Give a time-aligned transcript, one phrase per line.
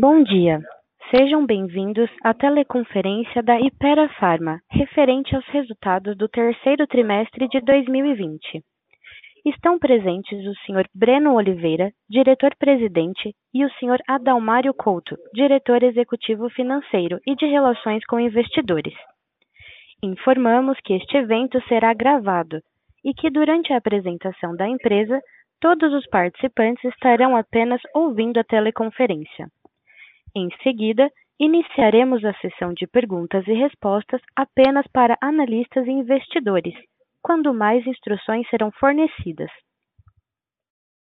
[0.00, 0.60] Bom dia.
[1.10, 8.62] Sejam bem-vindos à teleconferência da Hypera Pharma, referente aos resultados do terceiro trimestre de 2020.
[9.44, 10.86] Estão presentes o Sr.
[10.94, 13.98] Breno Oliveira, diretor-presidente, e o Sr.
[14.06, 18.94] Adalmário Couto, diretor executivo financeiro e de relações com investidores.
[20.00, 22.60] Informamos que este evento será gravado
[23.04, 25.20] e que durante a apresentação da empresa,
[25.60, 29.48] todos os participantes estarão apenas ouvindo a teleconferência.
[30.38, 31.10] Em seguida,
[31.40, 36.74] iniciaremos a sessão de perguntas e respostas apenas para analistas e investidores,
[37.20, 39.50] quando mais instruções serão fornecidas.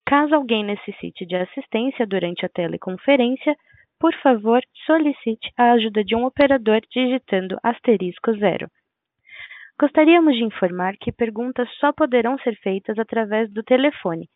[0.05, 3.55] Caso alguém necessite de assistência durante a teleconferência,
[4.00, 8.66] por favor, solicite a ajuda de um operador digitando asterisco zero.
[9.80, 14.28] Gostaríamos de informar que perguntas só poderão ser feitas através do telefone.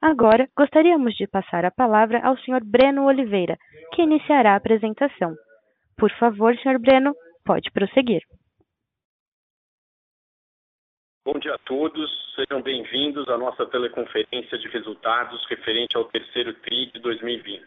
[0.00, 2.64] Agora, gostaríamos de passar a palavra ao Sr.
[2.64, 3.58] Breno Oliveira,
[3.92, 5.34] que iniciará a apresentação.
[5.94, 6.78] Por favor, Sr.
[6.78, 7.12] Breno,
[7.46, 8.22] Pode prosseguir.
[11.26, 16.86] Bom dia a todos, sejam bem-vindos à nossa teleconferência de resultados referente ao terceiro TRI
[16.92, 17.66] de 2020.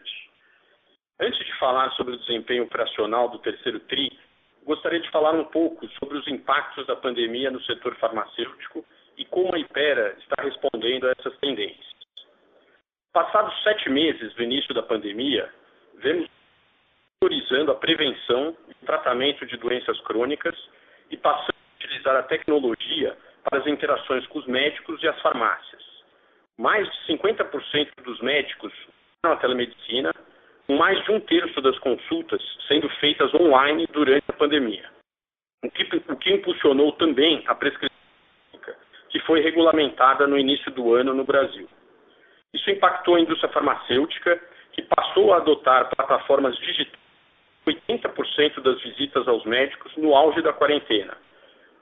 [1.20, 4.18] Antes de falar sobre o desempenho operacional do terceiro TRI,
[4.64, 8.82] gostaria de falar um pouco sobre os impactos da pandemia no setor farmacêutico
[9.18, 11.86] e como a Ipera está respondendo a essas tendências.
[13.12, 15.52] Passados sete meses do início da pandemia,
[15.96, 16.30] vemos
[17.20, 20.56] priorizando a prevenção e tratamento de doenças crônicas
[21.10, 23.14] e passando a utilizar a tecnologia
[23.44, 25.82] para as interações com os médicos e as farmácias.
[26.58, 28.72] Mais de 50% dos médicos
[29.24, 30.12] na telemedicina,
[30.66, 34.88] com mais de um terço das consultas sendo feitas online durante a pandemia.
[35.64, 37.90] O que, o que impulsionou também a prescrição
[39.10, 41.68] que foi regulamentada no início do ano no Brasil.
[42.54, 44.40] Isso impactou a indústria farmacêutica,
[44.72, 47.00] que passou a adotar plataformas digitais
[47.66, 51.16] 80% das visitas aos médicos no auge da quarentena.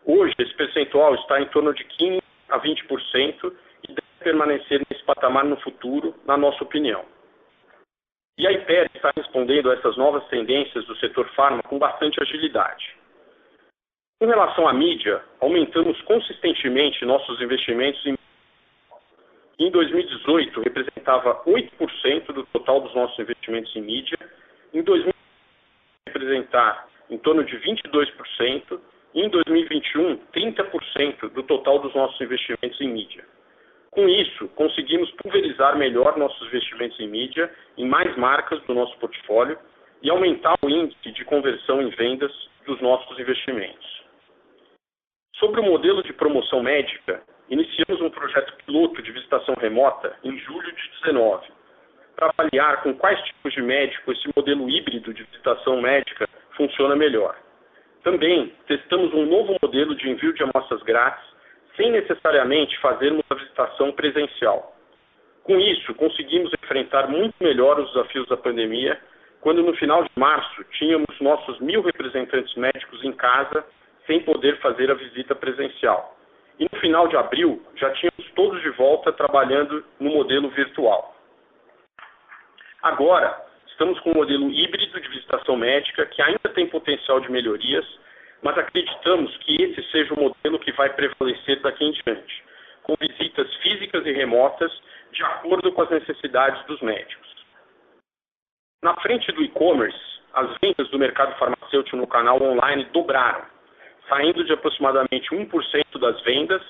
[0.04, 3.52] Hoje, esse percentual está em torno de 15% a 20%
[3.84, 7.04] e deve permanecer nesse patamar no futuro, na nossa opinião.
[8.38, 12.96] E a IPER está respondendo a essas novas tendências do setor farma com bastante agilidade.
[14.20, 18.16] Com relação à mídia, aumentamos consistentemente nossos investimentos em
[19.60, 24.16] em 2018 representava 8% do total dos nossos investimentos em mídia.
[24.72, 25.18] Em 2019
[26.06, 28.80] representar em torno de 22%, e
[29.14, 33.24] em 2021, 30% do total dos nossos investimentos em mídia.
[33.90, 39.58] Com isso, conseguimos pulverizar melhor nossos investimentos em mídia em mais marcas do nosso portfólio
[40.02, 42.32] e aumentar o índice de conversão em vendas
[42.66, 44.02] dos nossos investimentos.
[45.36, 50.66] Sobre o modelo de promoção médica, iniciamos um projeto piloto de visitação remota em julho
[50.66, 51.58] de 2019
[52.14, 57.36] para avaliar com quais tipos de médico esse modelo híbrido de visitação médica funciona melhor.
[58.02, 61.24] Também testamos um novo modelo de envio de amostras grátis,
[61.76, 64.74] sem necessariamente fazermos a visitação presencial.
[65.44, 69.00] Com isso, conseguimos enfrentar muito melhor os desafios da pandemia,
[69.40, 73.64] quando no final de março tínhamos nossos mil representantes médicos em casa,
[74.06, 76.16] sem poder fazer a visita presencial.
[76.58, 81.14] E no final de abril, já tínhamos todos de volta trabalhando no modelo virtual.
[82.82, 83.47] Agora,
[83.78, 87.86] estamos com um modelo híbrido de visitação médica que ainda tem potencial de melhorias,
[88.42, 92.42] mas acreditamos que esse seja o modelo que vai prevalecer daqui em diante,
[92.82, 94.72] com visitas físicas e remotas
[95.12, 97.28] de acordo com as necessidades dos médicos.
[98.82, 99.96] Na frente do e-commerce,
[100.34, 103.46] as vendas do mercado farmacêutico no canal online dobraram,
[104.08, 106.62] saindo de aproximadamente 1% das vendas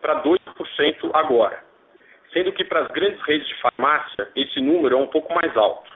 [0.00, 1.69] para 2% agora
[2.32, 5.90] sendo que para as grandes redes de farmácia esse número é um pouco mais alto.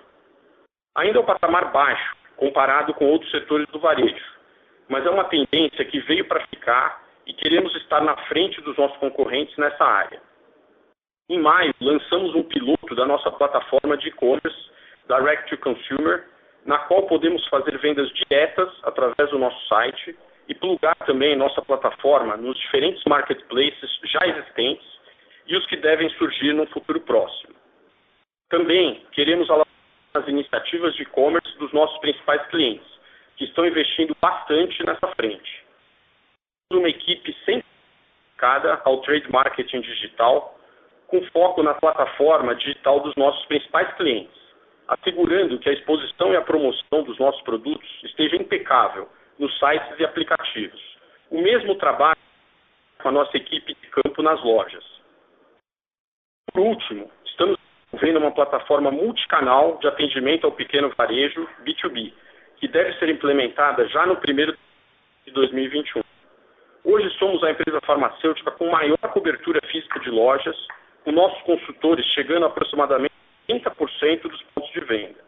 [0.96, 4.24] Ainda é um patamar baixo, comparado com outros setores do varejo,
[4.88, 8.96] mas é uma tendência que veio para ficar e queremos estar na frente dos nossos
[8.98, 10.20] concorrentes nessa área.
[11.28, 14.70] Em maio, lançamos um piloto da nossa plataforma de e-commerce
[15.08, 16.24] Direct to Consumer,
[16.66, 20.16] na qual podemos fazer vendas diretas através do nosso site
[20.48, 24.93] e plugar também nossa plataforma nos diferentes marketplaces já existentes
[25.46, 27.54] e os que devem surgir no futuro próximo.
[28.48, 29.74] Também queremos alavancar
[30.14, 32.86] as iniciativas de e-commerce dos nossos principais clientes,
[33.36, 35.64] que estão investindo bastante nessa frente.
[36.72, 37.66] Uma equipe sempre
[38.26, 40.58] dedicada ao trade marketing digital,
[41.08, 44.40] com foco na plataforma digital dos nossos principais clientes,
[44.88, 49.08] assegurando que a exposição e a promoção dos nossos produtos esteja impecável
[49.38, 50.80] nos sites e aplicativos.
[51.30, 52.18] O mesmo trabalho
[53.02, 54.93] com a nossa equipe de campo nas lojas.
[56.54, 57.58] Por último, estamos
[57.90, 62.12] desenvolvendo uma plataforma multicanal de atendimento ao pequeno varejo B2B,
[62.58, 64.56] que deve ser implementada já no primeiro
[65.26, 66.00] de 2021.
[66.84, 70.56] Hoje somos a empresa farmacêutica com maior cobertura física de lojas,
[71.02, 73.14] com nossos consultores chegando a aproximadamente
[73.48, 75.24] 30% dos pontos de venda.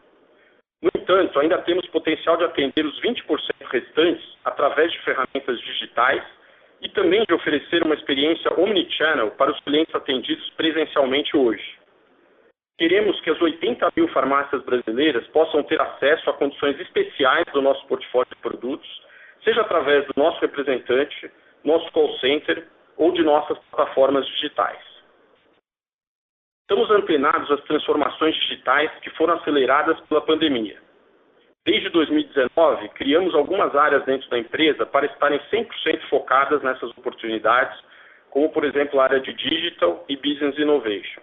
[0.81, 3.25] No entanto, ainda temos potencial de atender os 20%
[3.69, 6.23] restantes através de ferramentas digitais
[6.81, 11.77] e também de oferecer uma experiência omnichannel para os clientes atendidos presencialmente hoje.
[12.77, 17.85] Queremos que as 80 mil farmácias brasileiras possam ter acesso a condições especiais do nosso
[17.87, 18.87] portfólio de produtos,
[19.43, 21.31] seja através do nosso representante,
[21.63, 24.79] nosso call center ou de nossas plataformas digitais.
[26.61, 30.86] Estamos antenados às transformações digitais que foram aceleradas pela pandemia.
[31.67, 37.77] Desde 2019, criamos algumas áreas dentro da empresa para estarem 100% focadas nessas oportunidades,
[38.29, 41.21] como, por exemplo, a área de Digital e Business Innovation.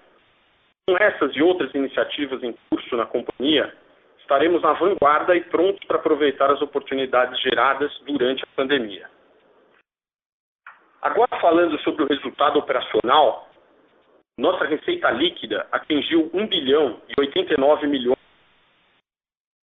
[0.87, 3.73] Com essas e outras iniciativas em curso na companhia,
[4.19, 9.08] estaremos na vanguarda e prontos para aproveitar as oportunidades geradas durante a pandemia.
[11.00, 13.49] Agora, falando sobre o resultado operacional,
[14.37, 18.13] nossa receita líquida atingiu 1 bilhão e 89 milhões,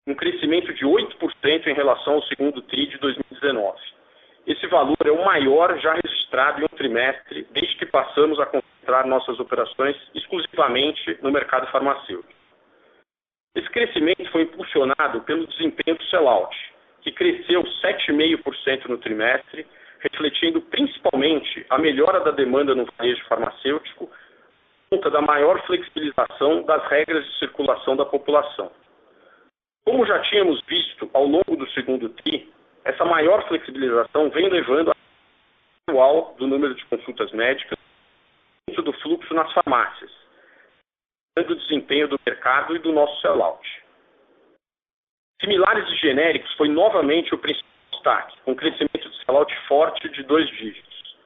[0.09, 3.77] um crescimento de 8% em relação ao segundo TRI de 2019.
[4.47, 9.05] Esse valor é o maior já registrado em um trimestre desde que passamos a concentrar
[9.05, 12.33] nossas operações exclusivamente no mercado farmacêutico.
[13.55, 16.55] Esse crescimento foi impulsionado pelo desempenho do sellout,
[17.01, 19.67] que cresceu 7,5% no trimestre,
[19.99, 24.09] refletindo principalmente a melhora da demanda no varejo farmacêutico
[24.89, 28.71] conta da maior flexibilização das regras de circulação da população.
[29.85, 32.51] Como já tínhamos visto ao longo do segundo TRI,
[32.83, 34.95] essa maior flexibilização vem levando a
[35.87, 37.77] atual do número de consultas médicas
[38.81, 40.11] do fluxo nas farmácias,
[41.37, 43.67] o desempenho do mercado e do nosso sellout.
[45.41, 50.47] Similares e genéricos foi novamente o principal destaque, com crescimento de sellout forte de dois
[50.49, 51.17] dígitos.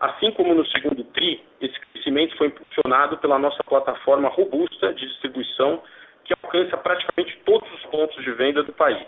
[0.00, 5.82] Assim como no segundo TRI, esse crescimento foi impulsionado pela nossa plataforma robusta de distribuição,
[6.30, 9.04] que alcança praticamente todos os pontos de venda do país.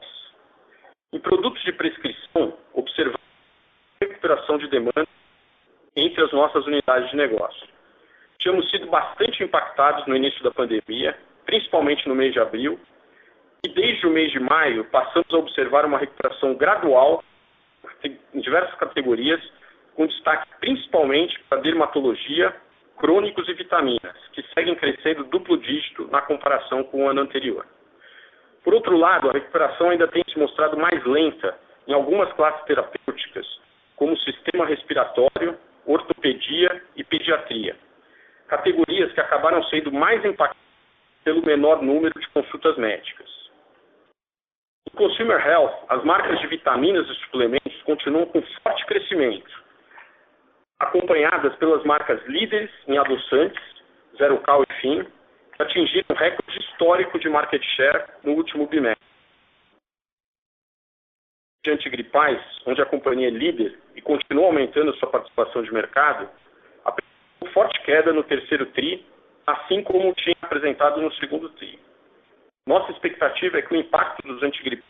[1.12, 3.20] Em produtos de prescrição, observamos
[4.00, 5.06] recuperação de demanda
[5.94, 7.68] entre as nossas unidades de negócio.
[8.38, 11.16] Tínhamos sido bastante impactados no início da pandemia,
[11.46, 12.80] principalmente no mês de abril,
[13.64, 17.22] e desde o mês de maio passamos a observar uma recuperação gradual
[18.02, 19.40] em diversas categorias,
[19.94, 22.56] com destaque principalmente para dermatologia,
[23.02, 27.66] crônicos e vitaminas, que seguem crescendo duplo dígito na comparação com o ano anterior.
[28.62, 33.44] Por outro lado, a recuperação ainda tem se mostrado mais lenta em algumas classes terapêuticas,
[33.96, 37.76] como sistema respiratório, ortopedia e pediatria,
[38.46, 40.62] categorias que acabaram sendo mais impactadas
[41.24, 43.28] pelo menor número de consultas médicas.
[44.86, 49.61] No Consumer Health, as marcas de vitaminas e suplementos continuam com forte crescimento,
[50.82, 53.62] acompanhadas pelas marcas líderes em adoçantes,
[54.18, 55.06] Zero Cal e Fim,
[55.54, 59.00] que atingiram um recorde histórico de market share no último bimestre.
[61.64, 66.28] De antigripais, onde a companhia é líder e continua aumentando sua participação de mercado,
[66.84, 69.06] apresentou forte queda no terceiro TRI,
[69.46, 71.78] assim como tinha apresentado no segundo TRI.
[72.66, 74.84] Nossa expectativa é que o impacto dos antigripais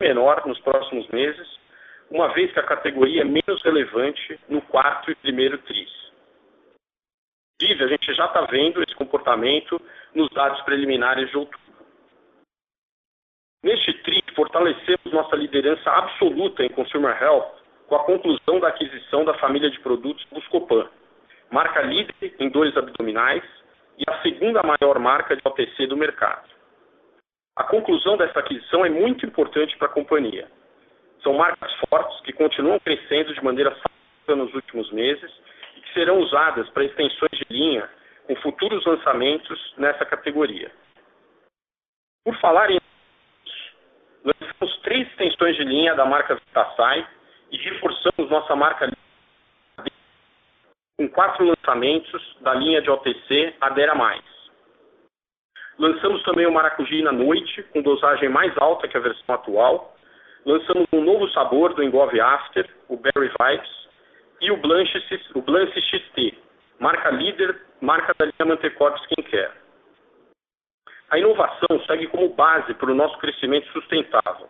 [0.00, 1.63] menor nos próximos meses
[2.10, 5.90] uma vez que a categoria é menos relevante no quarto e primeiro TRIs.
[7.60, 9.80] Inclusive, a gente já está vendo esse comportamento
[10.14, 11.60] nos dados preliminares de outubro.
[13.62, 19.34] Neste TRI, fortalecemos nossa liderança absoluta em Consumer Health com a conclusão da aquisição da
[19.34, 20.88] família de produtos Buscopan,
[21.50, 23.42] marca líder em dores abdominais
[23.98, 26.48] e a segunda maior marca de OTC do mercado.
[27.56, 30.50] A conclusão dessa aquisição é muito importante para a companhia,
[31.24, 35.32] são marcas fortes que continuam crescendo de maneira saudável nos últimos meses
[35.76, 37.90] e que serão usadas para extensões de linha
[38.26, 40.70] com futuros lançamentos nessa categoria.
[42.24, 42.78] Por falar em
[44.24, 47.06] lançamos três extensões de linha da marca Vitasai
[47.50, 48.90] e reforçamos nossa marca
[50.96, 54.22] com quatro lançamentos da linha de OTC Adera Mais.
[55.78, 59.93] Lançamos também o Maracujina Noite, com dosagem mais alta que a versão atual.
[60.44, 63.88] Lançamos um novo sabor do Engove After, o Berry Vibes,
[64.40, 65.02] e o Blanche,
[65.34, 66.34] o Blanche XT,
[66.78, 69.52] marca líder, marca da linha Mantecorp Skincare.
[71.10, 74.48] A inovação segue como base para o nosso crescimento sustentável.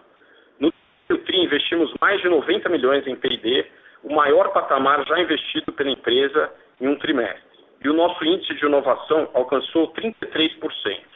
[0.58, 0.72] No
[1.18, 3.66] TRI investimos mais de 90 milhões em P&D,
[4.02, 7.42] o maior patamar já investido pela empresa em um trimestre.
[7.84, 11.13] E o nosso índice de inovação alcançou 33%.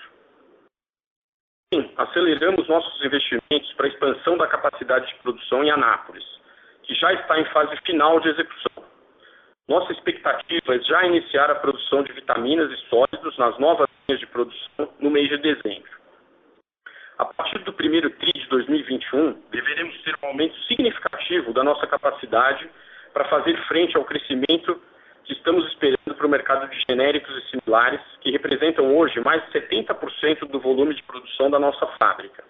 [1.99, 6.25] Aceleramos nossos investimentos para a expansão da capacidade de produção em Anápolis,
[6.85, 8.85] que já está em fase final de execução.
[9.69, 14.29] Nossa expectativa é já iniciar a produção de vitaminas e sólidos nas novas linhas de
[14.29, 15.91] produção no mês de dezembro.
[17.19, 22.71] A partir do primeiro TRI de 2021, deveremos ter um aumento significativo da nossa capacidade
[23.13, 24.81] para fazer frente ao crescimento
[25.29, 29.61] que estamos esperando para o mercado de genéricos e similares, que representam hoje mais de
[29.61, 32.43] 70% do volume de produção da nossa fábrica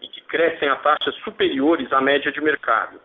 [0.00, 3.00] e que crescem a taxas superiores à média de mercado,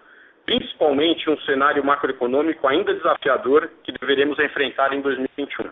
[0.45, 5.71] principalmente um cenário macroeconômico ainda desafiador que deveremos enfrentar em 2021.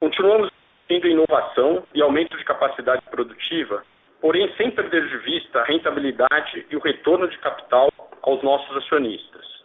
[0.00, 0.50] Continuamos
[0.86, 3.82] tendo inovação e aumento de capacidade produtiva
[4.20, 7.88] porém sem perder de vista a rentabilidade e o retorno de capital
[8.22, 9.57] aos nossos acionistas.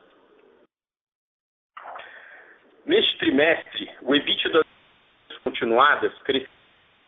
[2.85, 4.61] Neste trimestre, o EBITDA
[5.29, 6.49] das continuadas cresceu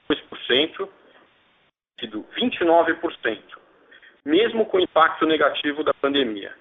[0.10, 0.90] 2%,
[2.00, 3.42] sido 29%,
[4.24, 6.54] mesmo com o impacto negativo da pandemia.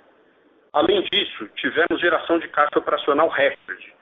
[0.72, 3.94] Além disso, tivemos geração de caixa operacional recorde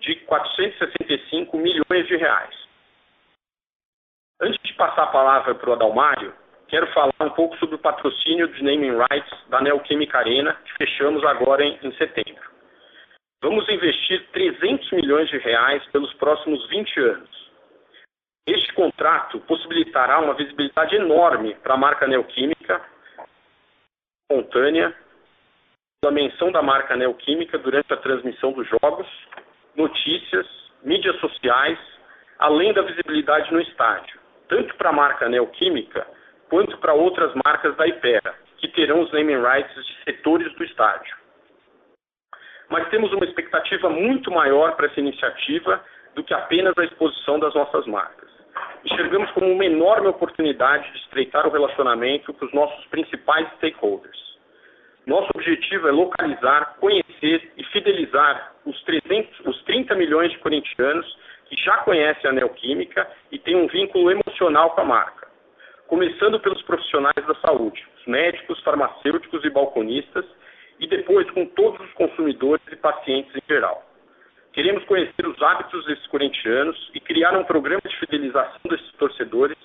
[0.00, 2.66] de 465 milhões de reais
[4.40, 6.34] Antes de passar a palavra para o Adalmário,
[6.68, 11.24] quero falar um pouco sobre o patrocínio de naming rights da Neoquímica Arena, que fechamos
[11.24, 12.55] agora em, em setembro.
[13.42, 17.50] Vamos investir 300 milhões de reais pelos próximos 20 anos.
[18.46, 22.80] Este contrato possibilitará uma visibilidade enorme para a marca Neoquímica,
[24.22, 24.94] espontânea,
[26.04, 29.08] a menção da marca Neoquímica durante a transmissão dos jogos,
[29.74, 30.46] notícias,
[30.84, 31.78] mídias sociais,
[32.38, 36.06] além da visibilidade no estádio tanto para a marca Neoquímica
[36.48, 41.16] quanto para outras marcas da Ipera, que terão os naming rights de setores do estádio.
[42.68, 45.82] Mas temos uma expectativa muito maior para essa iniciativa
[46.14, 48.28] do que apenas a exposição das nossas marcas.
[48.84, 54.26] Enxergamos como uma enorme oportunidade de estreitar o relacionamento com os nossos principais stakeholders.
[55.06, 61.06] Nosso objetivo é localizar, conhecer e fidelizar os, 300, os 30 milhões de corintianos
[61.48, 65.28] que já conhecem a Neoquímica e têm um vínculo emocional com a marca.
[65.86, 70.24] Começando pelos profissionais da saúde, os médicos, farmacêuticos e balconistas,
[70.78, 73.84] e depois com todos os consumidores e pacientes em geral.
[74.52, 79.58] Queremos conhecer os hábitos desses corintianos e criar um programa de fidelização desses torcedores,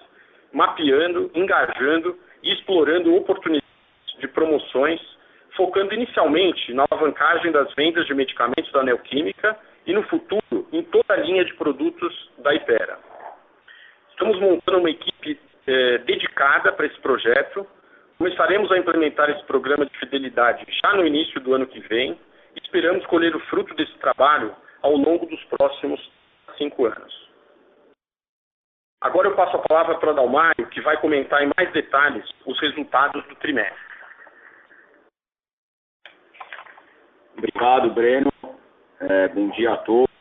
[0.51, 3.65] mapeando, engajando e explorando oportunidades
[4.20, 5.00] de promoções,
[5.56, 11.13] focando inicialmente na alavancagem das vendas de medicamentos da Neoquímica e no futuro em toda
[11.13, 13.00] a linha de produtos da Ipera.
[14.12, 17.65] Estamos montando uma equipe eh, dedicada para esse projeto.
[18.22, 22.16] Começaremos a implementar esse programa de fidelidade já no início do ano que vem.
[22.56, 26.00] Esperamos colher o fruto desse trabalho ao longo dos próximos
[26.56, 27.12] cinco anos.
[29.01, 32.60] Agora eu passo a palavra para o Dalmário, que vai comentar em mais detalhes os
[32.62, 33.75] resultados do trimestre.
[37.36, 38.32] Obrigado, Breno.
[39.00, 40.12] É, bom dia a todos.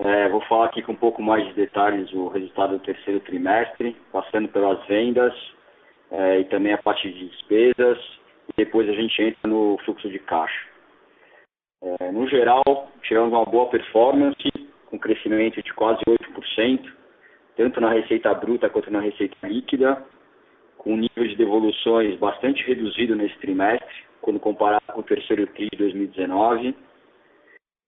[0.00, 3.96] É, vou falar aqui com um pouco mais de detalhes o resultado do terceiro trimestre,
[4.12, 5.32] passando pelas vendas
[6.10, 7.98] é, e também a parte de despesas,
[8.48, 10.68] e depois a gente entra no fluxo de caixa.
[11.82, 12.62] É, no geral,
[13.02, 14.50] tivemos uma boa performance,
[14.86, 16.92] com crescimento de quase 8%,
[17.56, 20.04] tanto na receita bruta quanto na receita líquida,
[20.76, 25.68] com um nível de devoluções bastante reduzido nesse trimestre, quando comparado com o terceiro TRI
[25.72, 26.74] de 2019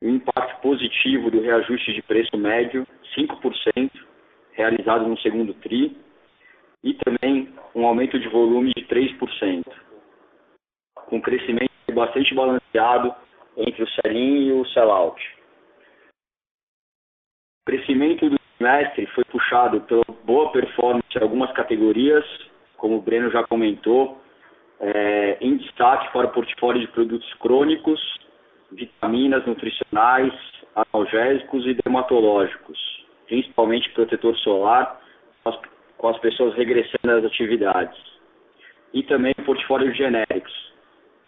[0.02, 2.84] o impacto positivo do reajuste de preço médio,
[3.16, 3.90] 5%,
[4.52, 5.96] realizado no segundo TRI,
[6.82, 9.62] e também um aumento de volume de 3%,
[10.94, 13.14] com crescimento bastante balanceado
[13.56, 15.20] entre o sell-in e o sell-out.
[17.62, 22.24] O crescimento do trimestre foi puxado pela boa performance em algumas categorias,
[22.76, 24.20] como o Breno já comentou,
[24.80, 28.00] é, em destaque para o portfólio de produtos crônicos,
[28.72, 30.32] vitaminas nutricionais,
[30.74, 32.78] analgésicos e dermatológicos,
[33.26, 35.01] principalmente protetor solar,
[36.02, 37.96] com as pessoas regressando às atividades.
[38.92, 40.52] E também o portfólio de genéricos,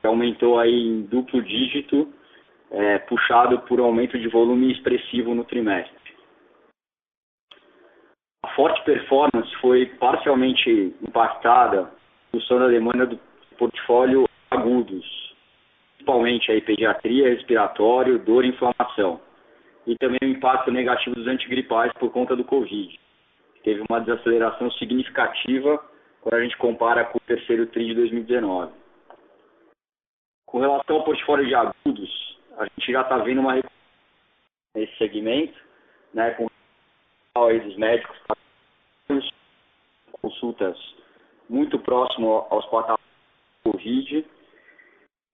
[0.00, 2.12] que aumentou aí em duplo dígito,
[2.72, 5.94] é, puxado por um aumento de volume expressivo no trimestre.
[8.44, 11.88] A forte performance foi parcialmente impactada
[12.32, 13.18] função da demanda do
[13.56, 15.06] portfólio agudos,
[15.94, 19.20] principalmente aí pediatria, respiratório, dor e inflamação.
[19.86, 23.03] E também o impacto negativo dos antigripais por conta do Covid.
[23.64, 25.82] Teve uma desaceleração significativa
[26.20, 28.72] quando a gente compara com o terceiro TRI de 2019.
[30.46, 33.60] Com relação ao portfólio de agudos, a gente já está vendo uma
[34.74, 35.58] nesse segmento,
[36.12, 36.46] né, com
[37.36, 38.16] aí dos médicos,
[40.20, 40.76] consultas
[41.48, 43.04] muito próximo aos patamares
[43.64, 44.24] do Covid,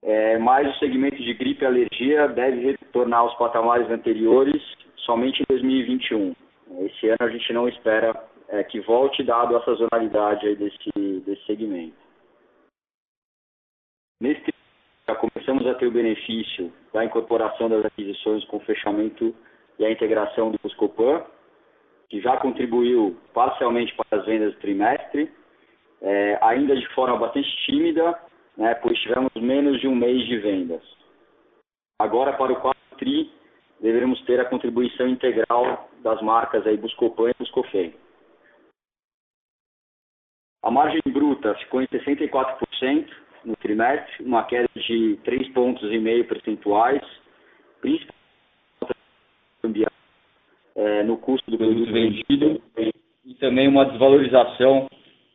[0.03, 4.63] é, mas o segmento de gripe e alergia deve retornar aos patamares anteriores
[4.97, 6.35] somente em 2021.
[6.81, 11.97] Esse ano a gente não espera é, que volte, dado a sazonalidade desse, desse segmento.
[14.21, 14.53] Nesse
[15.07, 19.35] já começamos a ter o benefício da incorporação das aquisições com o fechamento
[19.79, 21.25] e a integração do Buscopan,
[22.09, 25.31] que já contribuiu parcialmente para as vendas do trimestre,
[26.01, 28.19] é, ainda de forma bastante tímida,
[28.57, 30.83] né, pois tivemos menos de um mês de vendas.
[31.99, 33.31] Agora, para o quarto TRI,
[33.81, 37.95] deveremos ter a contribuição integral das marcas aí Buscopan e Buscofem.
[40.63, 43.07] A margem bruta ficou em 64%
[43.45, 47.03] no trimestre, uma queda de 3 pontos e meio percentuais,
[47.81, 48.21] principalmente
[50.77, 52.63] é, no custo do produto vendido
[53.25, 54.87] e também uma desvalorização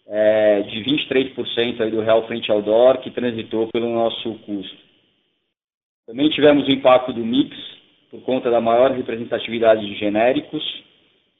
[0.07, 4.77] é, de 23% aí do real frente ao dólar que transitou pelo nosso custo.
[6.05, 7.74] Também tivemos o impacto do mix
[8.15, 10.63] por conta da maior representatividade de genéricos,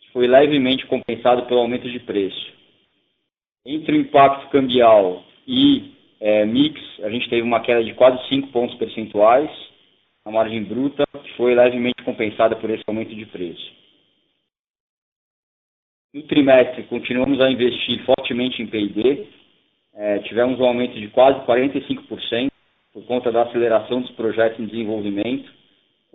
[0.01, 2.53] que foi levemente compensado pelo aumento de preço.
[3.65, 8.49] Entre o impacto cambial e é, mix, a gente teve uma queda de quase 5
[8.49, 9.49] pontos percentuais,
[10.25, 13.73] a margem bruta, que foi levemente compensada por esse aumento de preço.
[16.13, 19.27] No trimestre, continuamos a investir fortemente em P&D,
[19.93, 22.49] é, tivemos um aumento de quase 45%
[22.93, 25.54] por conta da aceleração dos projetos em desenvolvimento,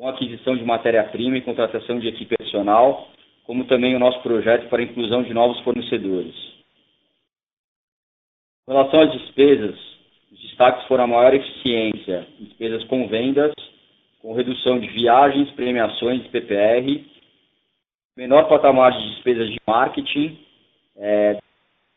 [0.00, 3.08] com aquisição de matéria-prima e contratação de equipe adicional,
[3.44, 6.34] como também o nosso projeto para a inclusão de novos fornecedores.
[8.66, 9.78] Em relação às despesas,
[10.32, 13.52] os destaques foram a maior eficiência despesas com vendas,
[14.22, 17.04] com redução de viagens, premiações e PPR,
[18.16, 20.38] menor patamar de despesas de marketing,
[20.96, 21.38] é,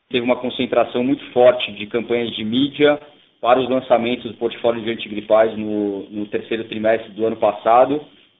[0.09, 2.99] teve uma concentração muito forte de campanhas de mídia
[3.43, 7.99] para os lançamentos do portfólio de antigripais no, no terceiro trimestre do ano passado,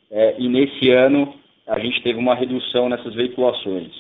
[0.10, 1.36] é, e nesse ano
[1.68, 3.92] a gente teve uma redução nessas veiculações.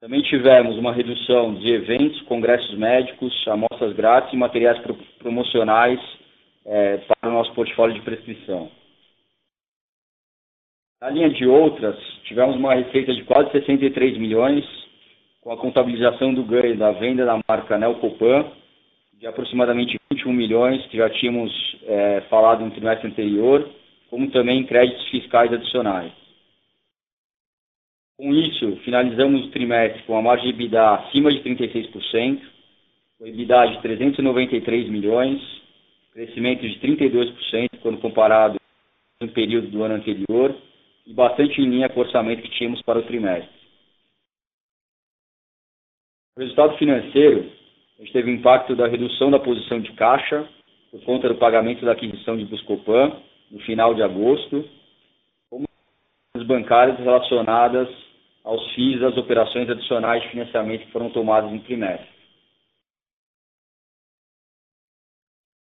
[0.00, 4.80] Também tivemos uma redução de eventos, congressos médicos, amostras grátis e materiais
[5.18, 6.00] promocionais
[6.64, 8.70] é, para o nosso portfólio de prescrição.
[11.02, 14.64] Na linha de outras, tivemos uma receita de quase 63 milhões,
[15.42, 18.52] com a contabilização do ganho da venda da marca Neocopan,
[19.18, 21.52] de aproximadamente 21 milhões, que já tínhamos
[21.82, 23.68] é, falado no trimestre anterior,
[24.08, 26.12] como também créditos fiscais adicionais.
[28.16, 32.40] Com isso, finalizamos o trimestre com a margem de EBITDA acima de 36%,
[33.18, 35.40] com EBITDA de 393 milhões,
[36.12, 38.58] crescimento de 32% quando comparado
[39.18, 40.54] com o período do ano anterior,
[41.06, 43.50] e bastante em linha com o orçamento que tínhamos para o trimestre.
[46.36, 47.57] O resultado financeiro,
[47.98, 50.48] a gente teve impacto da redução da posição de caixa
[50.90, 53.12] por conta do pagamento da aquisição de Buscopan
[53.50, 54.64] no final de agosto,
[55.50, 55.66] como
[56.36, 57.88] as bancárias relacionadas
[58.44, 62.08] aos FIIs das operações adicionais de financiamento que foram tomadas no trimestre.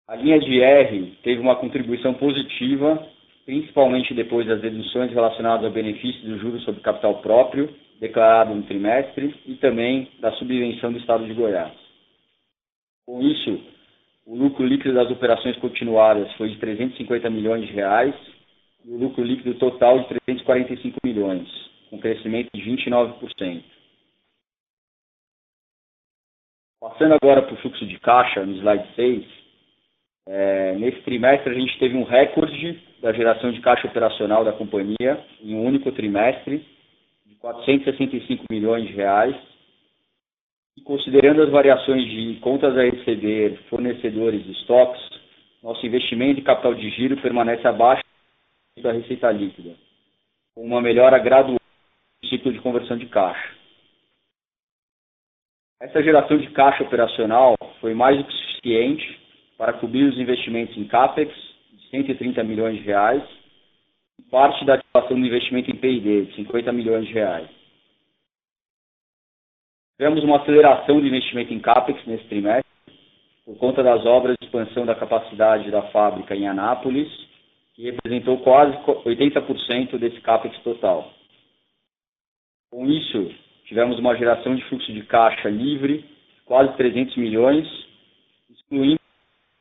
[0.08, 3.08] A linha de R teve uma contribuição positiva
[3.46, 9.36] principalmente depois das deduções relacionadas ao benefício do juros sobre capital próprio, declarado no trimestre,
[9.46, 11.85] e também da subvenção do Estado de Goiás.
[13.06, 13.64] Com isso,
[14.26, 18.16] o lucro líquido das operações continuadas foi de 350 milhões de reais
[18.84, 21.48] e o lucro líquido total de 345 milhões,
[21.90, 23.64] com crescimento de 29%.
[26.80, 29.26] Passando agora para o fluxo de caixa, no slide 6,
[30.28, 35.24] é, nesse trimestre, a gente teve um recorde da geração de caixa operacional da companhia
[35.42, 36.66] em um único trimestre,
[37.26, 39.36] de 465 milhões de reais.
[40.84, 45.02] Considerando as variações de contas a receber, fornecedores e estoques,
[45.64, 48.04] nosso investimento em capital de giro permanece abaixo
[48.84, 49.76] da receita líquida,
[50.54, 51.58] com uma melhora gradual
[52.22, 53.56] do ciclo de conversão de caixa.
[55.82, 59.20] Essa geração de caixa operacional foi mais do que suficiente
[59.58, 61.34] para cobrir os investimentos em CAPEX
[61.72, 63.24] de 130 milhões de reais
[64.20, 67.50] e parte da ativação do investimento em P&D de 50 milhões de reais.
[69.98, 72.70] Tivemos uma aceleração de investimento em CAPEX nesse trimestre,
[73.46, 77.10] por conta das obras de expansão da capacidade da fábrica em Anápolis,
[77.74, 81.14] que representou quase 80% desse CAPEX total.
[82.70, 83.34] Com isso,
[83.66, 86.04] tivemos uma geração de fluxo de caixa livre
[86.46, 87.68] quase 300 milhões,
[88.50, 89.00] excluindo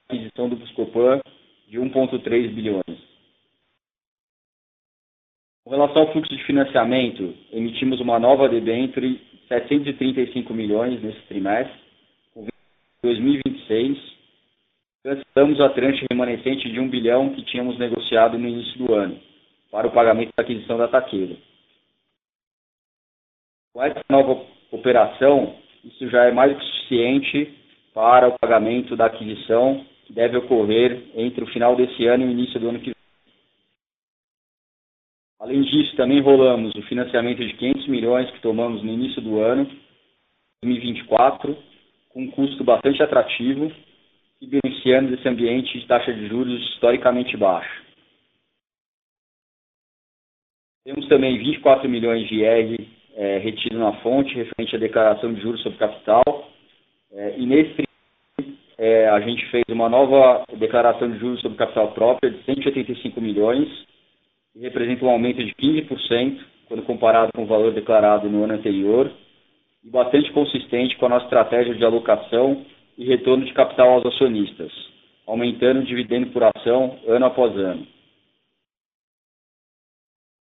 [0.09, 1.21] a aquisição do Buscopan
[1.69, 3.05] de 1,3 bilhões.
[5.65, 11.79] Com relação ao fluxo de financiamento, emitimos uma nova debênture de 735 milhões nesse trimestre,
[12.33, 12.47] com
[13.03, 13.99] 2026.
[15.03, 19.19] Cancelamos a tranche remanescente de 1 bilhão que tínhamos negociado no início do ano,
[19.71, 21.37] para o pagamento da aquisição da Taqueira.
[23.75, 27.55] Com essa nova operação, isso já é mais que suficiente
[27.93, 32.31] para o pagamento da aquisição, que deve ocorrer entre o final desse ano e o
[32.31, 32.94] início do ano que.
[35.45, 39.67] Além disso, também rolamos o financiamento de 500 milhões que tomamos no início do ano,
[40.63, 41.55] 2024,
[42.09, 43.71] com um custo bastante atrativo
[44.41, 47.83] e beneficiando desse ambiente de taxa de juros historicamente baixo.
[50.83, 55.63] Temos também 24 milhões de IR é, retido na fonte, referente à declaração de juros
[55.63, 56.51] sobre capital.
[57.13, 57.85] É, e nesse
[58.79, 63.69] é, a gente fez uma nova declaração de juros sobre capital própria de 185 milhões,
[64.55, 66.39] que representa um aumento de 15%
[66.69, 69.13] quando comparado com o valor declarado no ano anterior,
[69.85, 72.65] e bastante consistente com a nossa estratégia de alocação
[72.97, 74.73] e retorno de capital aos acionistas,
[75.27, 77.87] aumentando o dividendo por ação ano após ano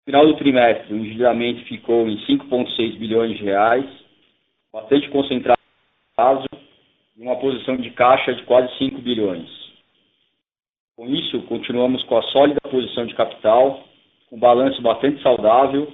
[0.06, 3.84] final do trimestre, o endividamento ficou em 5,6 bilhões de reais,
[4.72, 5.58] bastante concentrado
[7.18, 9.50] em uma posição de caixa de quase 5 bilhões.
[10.96, 13.84] Com isso, continuamos com a sólida posição de capital,
[14.28, 15.92] com balanço bastante saudável,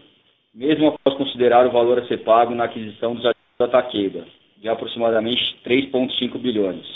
[0.54, 4.26] mesmo após considerar o valor a ser pago na aquisição dos ativos da Taqueda,
[4.58, 6.86] de aproximadamente 3,5 bilhões.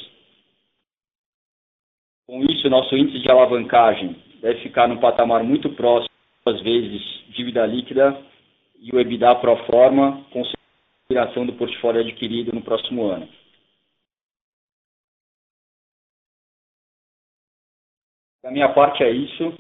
[2.27, 7.67] Com isso, nosso índice de alavancagem deve ficar num patamar muito próximo duas vezes dívida
[7.67, 8.17] líquida
[8.81, 13.29] e o EBITDA pro forma, consideração do portfólio adquirido no próximo ano.
[18.43, 19.57] Da minha parte é isso.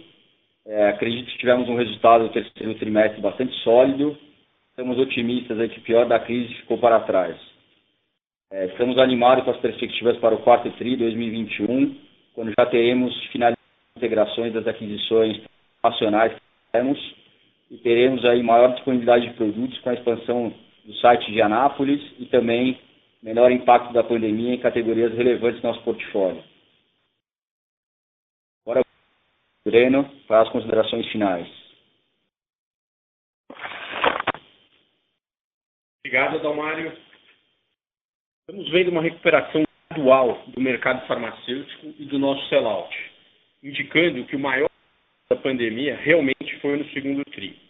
[0.67, 4.19] É, acredito que tivemos um resultado do terceiro trimestre bastante sólido.
[4.71, 7.37] Estamos otimistas aí que o pior da crise ficou para trás.
[8.51, 11.97] É, estamos animados com as perspectivas para o quarto TRI 2021,
[12.35, 13.61] quando já teremos finalizado
[13.95, 15.41] as integrações das aquisições
[15.83, 16.37] nacionais
[17.71, 20.53] e teremos aí maior disponibilidade de produtos com a expansão
[20.85, 22.79] do site de Anápolis e também
[23.23, 26.43] menor impacto da pandemia em categorias relevantes do nosso portfólio.
[28.63, 28.83] Agora,
[29.67, 31.49] Breno, para as considerações finais.
[35.99, 36.97] Obrigado, Dalmário.
[38.43, 42.97] Estamos vendo uma recuperação gradual do mercado farmacêutico e do nosso sellout,
[43.61, 44.71] indicando que o maior
[45.29, 47.61] da pandemia realmente foi no segundo TRI.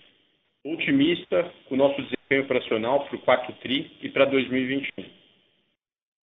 [0.66, 5.02] Otimista com o nosso desempenho operacional para o quarto TRI e para 2021.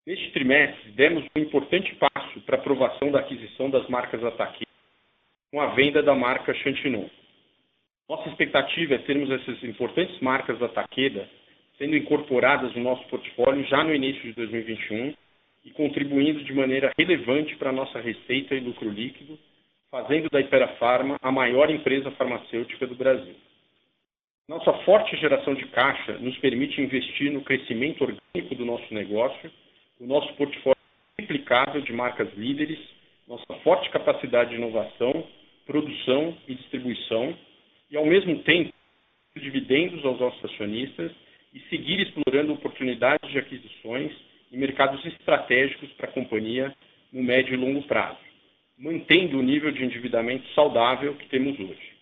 [0.05, 4.65] Neste trimestre, demos um importante passo para a aprovação da aquisição das marcas Ataqui
[5.51, 7.09] com a venda da marca Chantinon.
[8.09, 11.29] Nossa expectativa é termos essas importantes marcas da Taqueda
[11.77, 15.15] sendo incorporadas no nosso portfólio já no início de 2021
[15.65, 19.39] e contribuindo de maneira relevante para a nossa receita e lucro líquido
[19.91, 23.35] fazendo da Ipera Pharma a maior empresa farmacêutica do Brasil.
[24.49, 29.51] Nossa forte geração de caixa nos permite investir no crescimento orgânico do nosso negócio,
[29.99, 30.79] o nosso portfólio
[31.17, 32.79] triplicável de marcas líderes,
[33.27, 35.27] nossa forte capacidade de inovação,
[35.71, 37.37] produção e distribuição,
[37.89, 38.73] e ao mesmo tempo
[39.37, 41.13] dividendos aos nossos acionistas
[41.55, 44.11] e seguir explorando oportunidades de aquisições
[44.53, 46.75] em mercados estratégicos para a companhia
[47.13, 48.31] no médio e longo prazo
[48.81, 51.93] mantendo o nível de endividamento saudável que temos hoje.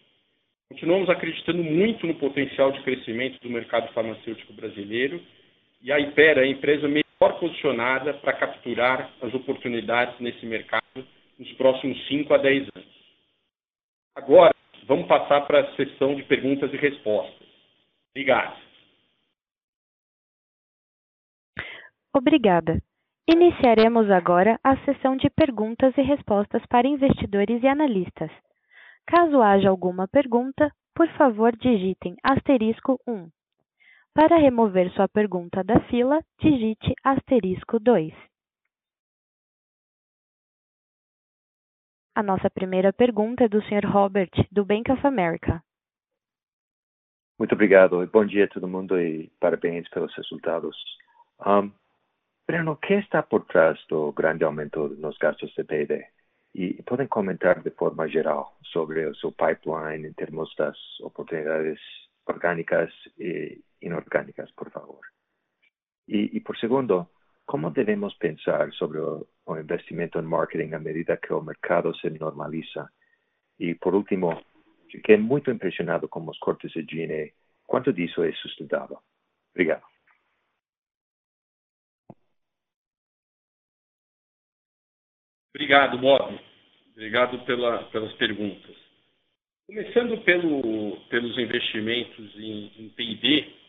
[0.69, 5.21] Continuamos acreditando muito no potencial de crescimento do mercado farmacêutico brasileiro
[5.83, 11.05] e a Ipera é a empresa melhor posicionada para capturar as oportunidades nesse mercado
[11.37, 12.98] nos próximos 5 a 10 anos.
[14.19, 14.53] Agora,
[14.89, 17.47] vamos passar para a sessão de perguntas e respostas.
[18.11, 18.57] Obrigado.
[22.13, 22.83] Obrigada.
[23.29, 28.31] Iniciaremos agora a sessão de perguntas e respostas para investidores e analistas.
[29.07, 33.31] Caso haja alguma pergunta, por favor digitem asterisco um.
[34.13, 38.13] Para remover sua pergunta da fila, digite asterisco dois.
[42.19, 43.87] A nossa primeira pergunta é do Sr.
[43.87, 45.63] Robert, do Bank of America.
[47.39, 48.05] Muito obrigado.
[48.09, 50.77] Bom dia a todo mundo e parabéns pelos resultados.
[51.47, 51.71] Um,
[52.45, 56.05] Breno, o que está por trás do grande aumento nos gastos de P&D?
[56.57, 61.79] E podem comentar de forma geral sobre o seu pipeline em termos das oportunidades
[62.27, 65.07] orgânicas e inorgânicas, por favor.
[66.09, 67.09] E, e por segundo,
[67.49, 69.27] como devemos pensar sobre o
[69.59, 72.91] investimento em marketing à medida que o mercado se normaliza?
[73.59, 74.39] E por último,
[74.93, 77.33] fiquei muito impressionado com os cortes de G&A.
[77.67, 78.99] Quanto disso é sustentável?
[79.55, 79.83] Obrigado.
[85.55, 86.39] Obrigado, Bob.
[86.93, 88.77] Obrigado pela, pelas perguntas.
[89.67, 93.68] Começando pelo, pelos investimentos em, em P&D,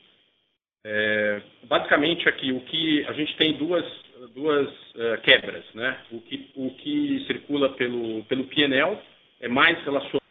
[0.83, 3.85] é, basicamente aqui o que a gente tem duas,
[4.33, 5.99] duas uh, quebras, né?
[6.11, 8.97] O que, o que circula pelo, pelo PNL
[9.41, 10.21] é mais relacionado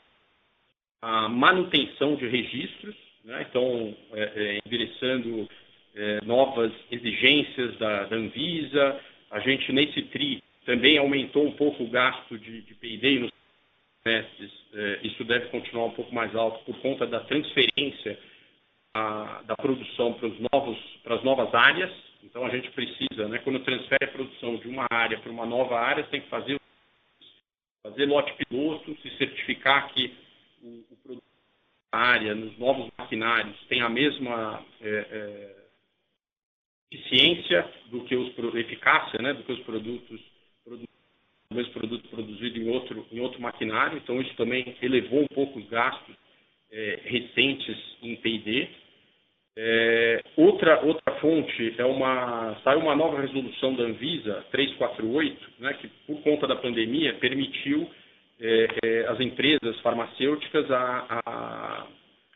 [1.03, 3.47] à manutenção de registros, né?
[3.49, 5.49] então é, é, endereçando
[5.95, 9.01] é, novas exigências da, da Anvisa.
[9.31, 13.31] A gente nesse TRI também aumentou um pouco o gasto de, de P&D nos
[14.03, 14.51] trimestres.
[14.75, 18.19] É, isso deve continuar um pouco mais alto por conta da transferência
[19.47, 21.91] da produção para, os novos, para as novas áreas.
[22.23, 25.79] Então, a gente precisa, né, quando transfere a produção de uma área para uma nova
[25.79, 26.61] área, você tem que fazer,
[27.83, 30.15] fazer lote piloto, se certificar que
[30.63, 31.25] o, o produto
[31.93, 35.57] da área, nos novos maquinários, tem a mesma é, é,
[36.91, 40.21] eficiência do que os eficácia, né, do que os produtos
[41.51, 45.59] o mesmo produto produzido em outro, em outro maquinário, então isso também elevou um pouco
[45.59, 46.15] os gastos
[46.71, 48.69] é, recentes em P&D.
[51.79, 52.57] É, uma.
[52.63, 57.89] Saiu uma nova resolução da Anvisa 348, né, que por conta da pandemia permitiu
[58.41, 61.87] é, é, as empresas farmacêuticas a, a,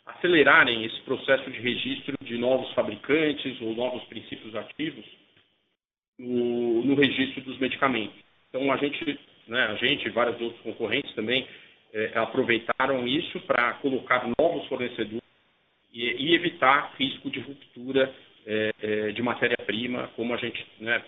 [0.07, 5.05] acelerarem esse processo de registro de novos fabricantes ou novos princípios ativos
[6.19, 8.17] no, no registro dos medicamentos.
[8.49, 11.47] Então a gente, né, a gente e vários outros concorrentes também
[11.93, 15.23] é, aproveitaram isso para colocar novos fornecedores
[15.93, 18.13] e, evitar risco de ruptura
[18.47, 21.03] é, é, de matéria-prima, como a gente né,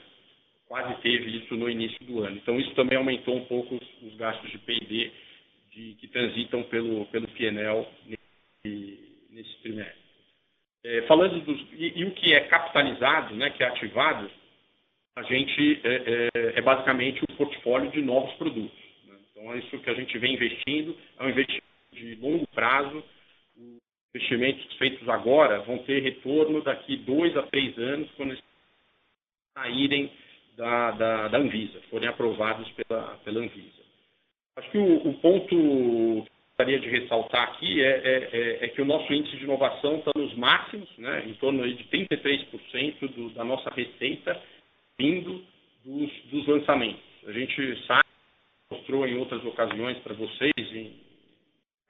[0.66, 2.37] quase teve isso no início do ano.
[2.37, 5.11] Então isso também aumentou um pouco os, os gastos de P&D
[5.99, 8.99] que transitam pelo, pelo PNL nesse,
[9.31, 10.05] nesse trimestre.
[10.85, 14.31] É, falando dos, e, e, o que é capitalizado, né, que é ativado,
[15.16, 15.94] a gente é,
[16.35, 18.79] é, é, basicamente o portfólio de novos produtos.
[19.07, 19.14] Né?
[19.31, 23.03] Então, é isso que a gente vem investindo, é um investimento de longo prazo.
[24.14, 28.44] Os investimentos feitos agora vão ter retorno daqui dois a três anos, quando eles
[29.55, 30.11] saírem
[30.57, 33.83] da, da, da Anvisa, forem aprovados pela, pela Anvisa.
[34.57, 38.68] Acho que o, o ponto que eu gostaria de ressaltar aqui é, é, é, é,
[38.68, 43.31] que o nosso índice de inovação está nos máximos, né, em torno de 33% do,
[43.31, 44.40] da nossa receita
[44.96, 45.44] vindo
[45.85, 47.03] dos, dos lançamentos.
[47.27, 48.05] A gente sabe,
[48.70, 50.94] mostrou em outras ocasiões para vocês, em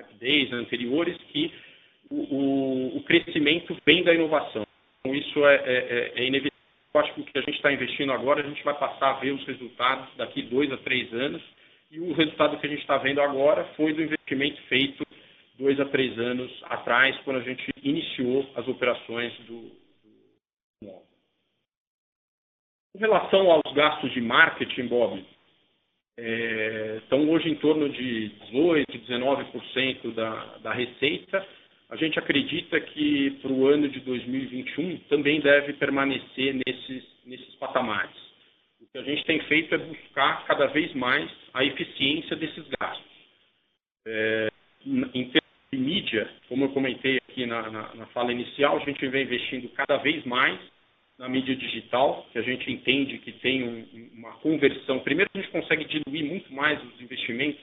[0.01, 1.53] rapidez anteriores, que
[2.15, 4.67] o, o, crescimento vem da inovação.
[5.01, 6.53] Então, isso é, é, é, é inevitável.
[6.95, 9.21] Eu acho que o que a gente está investindo agora, a gente vai passar a
[9.21, 11.43] ver os resultados daqui dois a três anos.
[11.91, 15.05] E o resultado que a gente está vendo agora foi do investimento feito
[15.59, 19.71] dois a três anos atrás, quando a gente iniciou as operações do,
[20.83, 21.05] do
[22.97, 25.25] em relação aos gastos de marketing, Bob,
[26.17, 31.45] é, estão hoje em torno de 18%, 19% da, da receita.
[31.91, 38.17] A gente acredita que para o ano de 2021 também deve permanecer nesses, nesses patamares.
[38.81, 43.13] O que a gente tem feito é buscar cada vez mais a eficiência desses gastos.
[44.07, 44.49] É,
[44.87, 49.07] em termos de mídia, como eu comentei aqui na, na, na fala inicial, a gente
[49.09, 50.59] vem investindo cada vez mais
[51.19, 54.99] na mídia digital, que a gente entende que tem um, uma conversão.
[55.01, 57.63] Primeiro, a gente consegue diluir muito mais os investimentos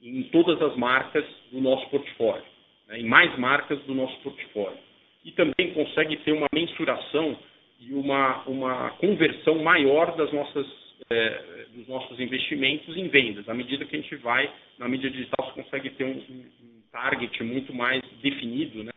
[0.00, 2.44] em todas as marcas do nosso portfólio,
[2.88, 4.78] né, em mais marcas do nosso portfólio.
[5.24, 7.38] E também consegue ter uma mensuração
[7.80, 10.66] e uma, uma conversão maior das nossas,
[11.10, 13.48] é, dos nossos investimentos em vendas.
[13.48, 17.42] À medida que a gente vai na mídia digital, você consegue ter um, um target
[17.42, 18.92] muito mais definido né,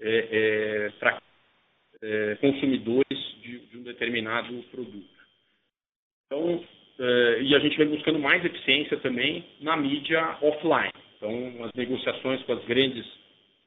[0.00, 1.20] é, é, para
[2.40, 5.08] consumidores de, de, um determinado produto.
[6.26, 6.62] Então,
[7.40, 10.92] e a gente vem buscando mais eficiência também na mídia offline.
[11.16, 13.06] Então, as negociações com as grandes,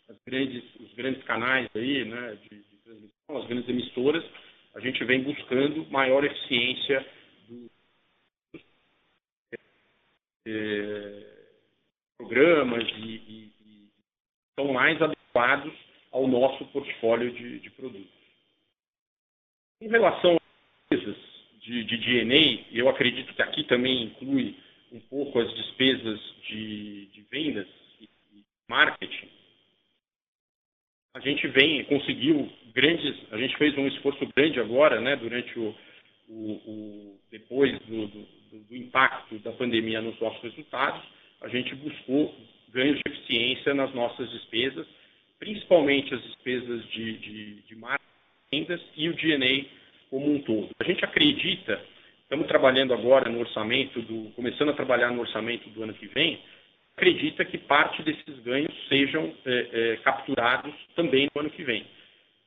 [0.07, 4.23] as grandes, os grandes canais aí, né, de, de transmissão, as grandes emissoras,
[4.75, 7.05] a gente vem buscando maior eficiência
[7.47, 8.61] dos
[10.47, 11.23] é,
[12.17, 13.89] programas e, e, e,
[14.55, 15.73] são mais adequados
[16.11, 18.19] ao nosso portfólio de, de produtos.
[19.81, 21.17] Em relação às despesas
[21.61, 24.55] de, de DNA, eu acredito que aqui também inclui
[24.91, 27.67] um pouco as despesas de, de vendas
[28.01, 28.09] e
[28.67, 29.29] marketing.
[31.13, 35.75] A gente vem, conseguiu grandes, a gente fez um esforço grande agora, né, durante o,
[36.27, 38.27] o, o depois do, do,
[38.67, 41.03] do, impacto da pandemia nos nossos resultados,
[41.41, 42.35] a gente buscou
[42.69, 44.87] ganhos de eficiência nas nossas despesas,
[45.39, 48.09] principalmente as despesas de, de, de marketing
[48.51, 49.65] vendas e o DNA
[50.09, 50.69] como um todo.
[50.79, 51.81] A gente acredita,
[52.29, 56.39] estamos trabalhando agora no orçamento, do, começando a trabalhar no orçamento do ano que vem,
[56.95, 61.87] acredita que parte desses ganhos sejam é, é, capturados também no ano que vem.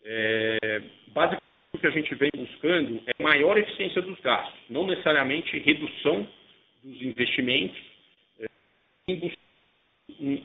[0.04, 1.42] É, basicamente,
[1.74, 6.28] o que a gente vem buscando é maior eficiência dos gastos, não necessariamente redução
[6.84, 7.78] dos investimentos,
[8.38, 8.46] é,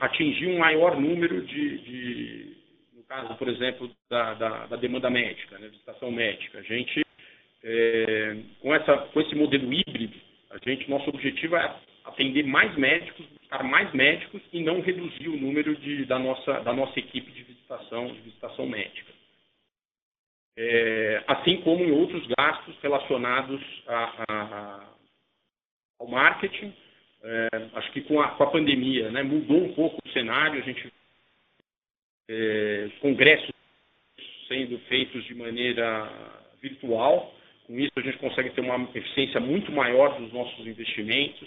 [0.00, 2.56] atingir um maior número de, de
[2.92, 6.58] no caso, por exemplo, da, da, da demanda médica, né, visitação médica.
[6.58, 7.04] A gente,
[7.62, 10.16] é, com, essa, com esse modelo híbrido,
[10.50, 15.36] a gente, nosso objetivo é atender mais médicos, buscar mais médicos e não reduzir o
[15.36, 19.18] número de, da, nossa, da nossa equipe de visitação, de visitação médica
[20.58, 24.88] é, assim como em outros gastos relacionados a, a,
[26.00, 26.74] ao marketing.
[27.22, 30.64] É, acho que com a, com a pandemia né, mudou um pouco o cenário, a
[30.64, 30.92] gente
[32.28, 33.50] é, congressos
[34.48, 36.10] sendo feitos de maneira
[36.60, 37.32] virtual.
[37.68, 41.46] Com isso, a gente consegue ter uma eficiência muito maior dos nossos investimentos.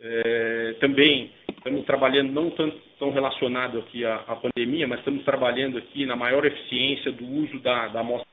[0.00, 5.76] É, também estamos trabalhando, não tanto tão relacionado aqui à, à, pandemia, mas estamos trabalhando
[5.76, 8.26] aqui na maior eficiência do uso da, da amostra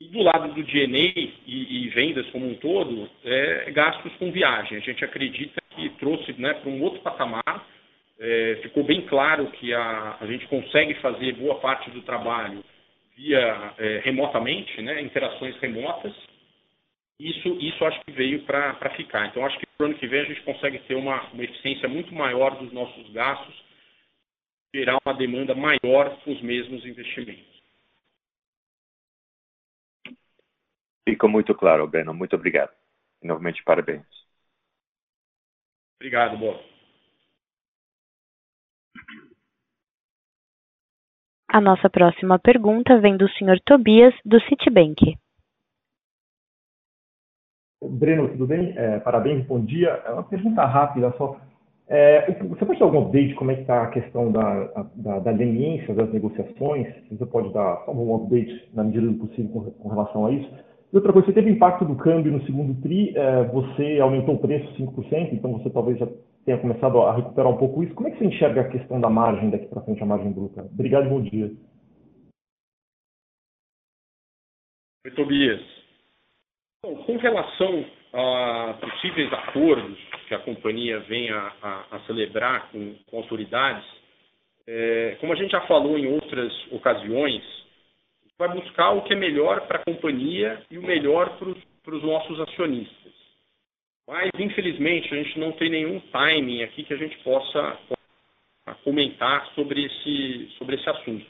[0.00, 1.12] e do lado do DNA
[1.46, 4.78] e, e, vendas como um todo, é, gastos com viagem.
[4.78, 7.68] A gente acredita que trouxe né, para um outro patamar.
[8.18, 12.64] É, ficou bem claro que a, a gente consegue fazer boa parte do trabalho
[13.16, 16.14] via é, remotamente, né, interações remotas.
[17.18, 19.26] Isso, isso acho que veio para ficar.
[19.26, 21.88] Então, acho que para o ano que vem a gente consegue ter uma, uma eficiência
[21.88, 23.54] muito maior dos nossos gastos,
[24.74, 27.54] gerar uma demanda maior com os mesmos investimentos.
[31.08, 32.12] Ficou muito claro, Breno.
[32.12, 32.72] Muito obrigado.
[33.22, 34.04] E, novamente, parabéns.
[36.00, 36.73] Obrigado, Bob.
[41.54, 43.60] A nossa próxima pergunta vem do Sr.
[43.64, 45.16] Tobias, do Citibank.
[47.80, 48.74] Breno, tudo bem?
[48.76, 50.02] É, parabéns, bom dia.
[50.04, 51.36] É uma pergunta rápida só.
[51.86, 54.64] É, você pode dar algum update como é que está a questão da,
[54.96, 56.92] da, da leniência das negociações?
[57.08, 60.50] Você pode dar algum update na medida do possível com, com relação a isso?
[60.92, 64.38] E outra coisa, você teve impacto do câmbio no segundo TRI, é, você aumentou o
[64.38, 66.08] preço 5%, então você talvez já
[66.44, 67.94] tenha começado a recuperar um pouco isso.
[67.94, 70.62] Como é que você enxerga a questão da margem daqui para frente, a margem bruta?
[70.62, 71.50] Obrigado bom dia.
[75.06, 75.62] Oi, Tobias.
[76.82, 83.84] Com relação a possíveis acordos que a companhia venha a, a celebrar com, com autoridades,
[84.66, 87.42] é, como a gente já falou em outras ocasiões,
[88.38, 92.40] vai buscar o que é melhor para a companhia e o melhor para os nossos
[92.40, 93.03] acionistas.
[94.06, 97.78] Mas, infelizmente, a gente não tem nenhum timing aqui que a gente possa,
[98.82, 101.26] comentar sobre esse, sobre esse assunto.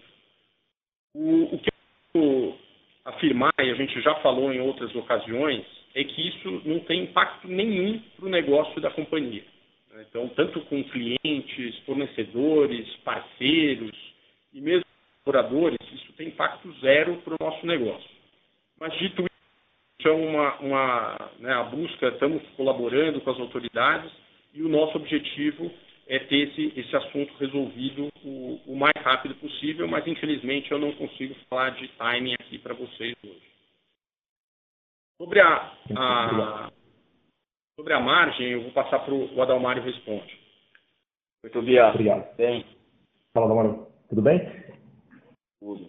[1.15, 1.71] O, o que
[2.15, 2.59] eu
[3.05, 7.47] afirmar, e a gente já falou em outras ocasiões, é que isso não tem impacto
[7.47, 9.45] nenhum para o negócio da companhia.
[10.01, 13.97] Então, tanto com clientes, fornecedores, parceiros
[14.53, 14.85] e mesmo
[15.25, 18.11] colaboradores, isso tem impacto zero para o nosso negócio.
[18.79, 19.25] Mas dito
[20.09, 24.11] é uma, uma né, a busca, estamos colaborando com as autoridades
[24.53, 25.71] e o nosso objetivo
[26.07, 30.93] é ter esse, esse assunto resolvido o, o mais rápido possível, mas infelizmente eu não
[30.93, 33.55] consigo falar de timing aqui para vocês hoje.
[35.21, 36.71] Sobre a, a,
[37.79, 40.39] sobre a margem, eu vou passar para o Adalmário responde.
[41.43, 41.95] Muito obrigado.
[41.95, 42.37] Obrigado.
[42.37, 42.65] Bem.
[43.33, 43.87] Fala, Adalmário.
[44.09, 44.65] Tudo bem?
[45.65, 45.89] tudo.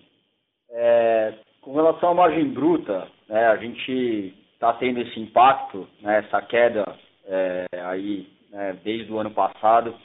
[0.69, 6.41] É, com relação à margem bruta, né, a gente está tendo esse impacto, né, essa
[6.41, 6.83] queda
[7.25, 9.95] é, aí né, desde o ano passado,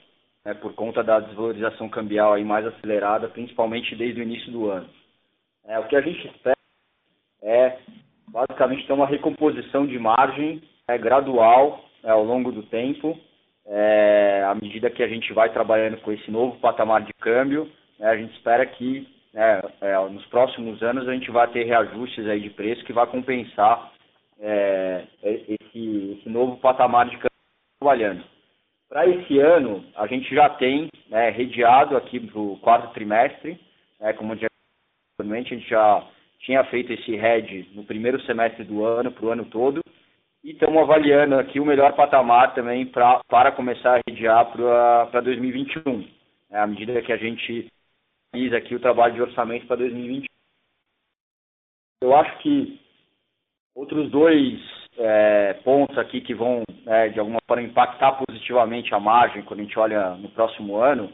[0.45, 4.89] né, por conta da desvalorização cambial aí mais acelerada, principalmente desde o início do ano.
[5.65, 6.57] É, o que a gente espera
[7.43, 7.79] é
[8.29, 13.19] basicamente ter uma recomposição de margem é, gradual é, ao longo do tempo,
[13.67, 18.09] é, à medida que a gente vai trabalhando com esse novo patamar de câmbio, né,
[18.09, 22.41] a gente espera que né, é, nos próximos anos a gente vai ter reajustes aí
[22.41, 23.93] de preço que vai compensar
[24.41, 27.31] é, esse, esse, novo patamar de câmbio
[27.79, 28.25] trabalhando.
[28.89, 33.61] Para esse ano, a gente já tem né, redeado aqui para o quarto trimestre,
[34.01, 34.51] né, como eu
[35.21, 36.03] a gente já
[36.41, 39.83] tinha feito esse head no primeiro semestre do ano, para o ano todo,
[40.43, 45.99] e estamos avaliando aqui o melhor patamar também pra, para começar a redear para 2021,
[46.51, 47.71] né, à medida que a gente
[48.35, 50.25] fiz aqui o trabalho de orçamento para 2021.
[52.03, 52.81] Eu acho que
[53.75, 54.59] outros dois
[54.97, 59.63] é, pontos aqui que vão, é, de alguma forma, impactar positivamente a margem quando a
[59.65, 61.13] gente olha no próximo ano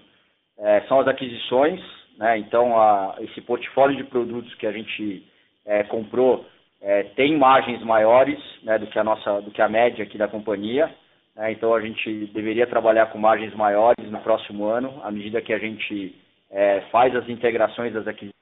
[0.59, 1.81] é, são as aquisições.
[2.17, 2.39] Né?
[2.39, 5.27] Então, a, esse portfólio de produtos que a gente
[5.65, 6.47] é, comprou
[6.81, 10.29] é, tem margens maiores né, do que a nossa, do que a média aqui da
[10.29, 10.95] companhia.
[11.35, 11.53] Né?
[11.53, 15.59] Então, a gente deveria trabalhar com margens maiores no próximo ano, à medida que a
[15.59, 16.15] gente
[16.57, 18.33] é, faz as integrações das aquisições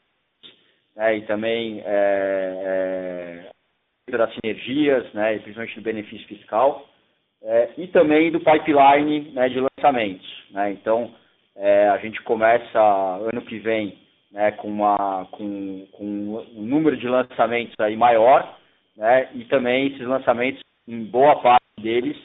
[0.94, 3.44] né, e também é,
[4.08, 6.86] é, das sinergias, né, principalmente do benefício fiscal,
[7.42, 10.44] é, e também do pipeline né, de lançamentos.
[10.52, 11.12] Né, então,
[11.56, 13.98] é, a gente começa ano que vem
[14.30, 18.58] né, com, uma, com, com um número de lançamentos aí maior,
[18.96, 22.16] né, e também esses lançamentos, em boa parte deles,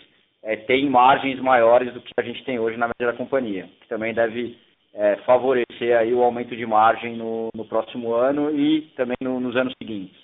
[0.44, 3.88] é, têm margens maiores do que a gente tem hoje na média da companhia, que
[3.88, 4.56] também deve
[4.94, 9.56] é, favorecer aí o aumento de margem no, no próximo ano e também no, nos
[9.56, 10.18] anos seguintes.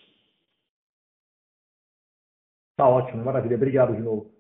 [2.78, 3.56] Tá ótimo, maravilha.
[3.56, 4.36] Obrigado de novo.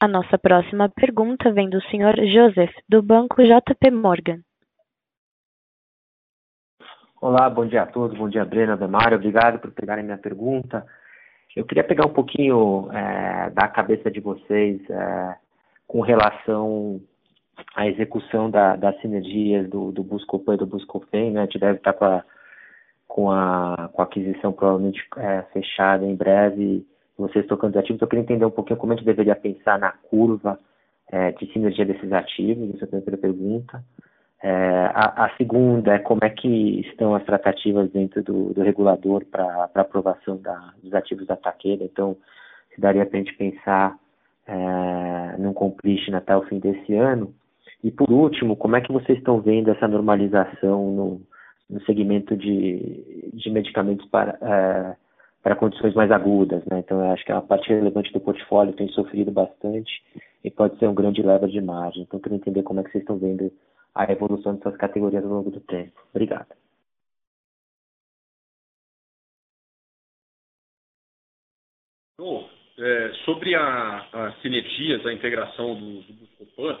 [0.00, 2.26] A nossa próxima pergunta vem do Sr.
[2.26, 4.40] Joseph, do Banco JP Morgan.
[7.22, 10.86] Olá, bom dia a todos, bom dia Breno, Demário, obrigado por pegarem minha pergunta.
[11.56, 15.36] Eu queria pegar um pouquinho é, da cabeça de vocês é,
[15.86, 17.00] com relação
[17.76, 21.40] à execução da, das sinergias do, do Buscopan e do Buscofem, né?
[21.40, 22.24] A gente deve estar com a,
[23.06, 26.84] com a, com a aquisição provavelmente é, fechada em breve,
[27.16, 28.02] vocês tocando ativos.
[28.02, 30.58] Eu queria entender um pouquinho como a gente deveria pensar na curva
[31.12, 33.84] é, de sinergia desses ativos, essa é a primeira pergunta.
[34.46, 39.24] É, a, a, segunda é como é que estão as tratativas dentro do, do regulador
[39.24, 41.82] para aprovação da, dos ativos da Taqueda.
[41.82, 42.14] Então,
[42.74, 43.98] se daria para a gente pensar
[44.46, 47.32] é, num completion até o fim desse ano.
[47.82, 51.20] E por último, como é que vocês estão vendo essa normalização no,
[51.70, 54.96] no segmento de, de medicamentos para, é,
[55.42, 56.80] para condições mais agudas, né?
[56.80, 60.02] Então, eu acho que a parte relevante do portfólio tem sofrido bastante
[60.44, 62.02] e pode ser um grande lever de margem.
[62.02, 63.50] Então, eu queria entender como é que vocês estão vendo
[63.94, 66.00] a evolução dessas categorias ao longo do tempo.
[66.10, 66.54] Obrigado.
[72.76, 76.76] É, sobre as sinergias, a integração do, do Buscopan,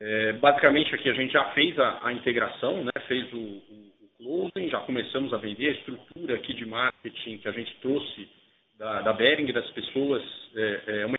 [0.00, 4.08] é, basicamente aqui a gente já fez a, a integração, né, fez o, o, o,
[4.18, 8.28] closing, já começamos a vender a estrutura aqui de marketing que a gente trouxe
[8.76, 10.22] da, da Bering, das pessoas,
[10.56, 11.16] é, é uma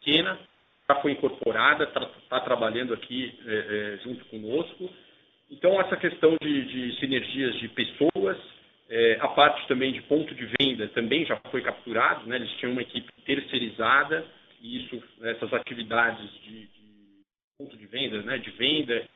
[0.00, 0.38] pequena,
[0.88, 4.90] já foi incorporada, está tá trabalhando aqui é, é, junto conosco.
[5.50, 8.36] Então, essa questão de, de sinergias de pessoas,
[8.88, 12.36] é, a parte também de ponto de venda também já foi capturado, né?
[12.36, 14.26] eles tinham uma equipe terceirizada
[14.60, 17.22] e isso, essas atividades de, de
[17.58, 18.38] ponto de venda, né?
[18.38, 19.06] de venda,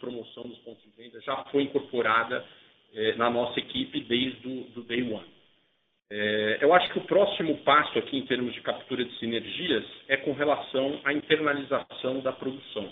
[0.00, 2.44] promoção dos pontos de venda, já foi incorporada
[2.94, 5.37] é, na nossa equipe desde o do day one.
[6.10, 10.16] É, eu acho que o próximo passo aqui em termos de captura de sinergias é
[10.16, 12.90] com relação à internalização da produção.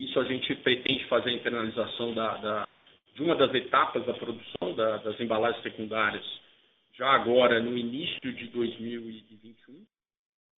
[0.00, 2.68] Isso a gente pretende fazer a internalização da, da,
[3.14, 6.24] de uma das etapas da produção da, das embalagens secundárias
[6.96, 9.84] já agora no início de 2021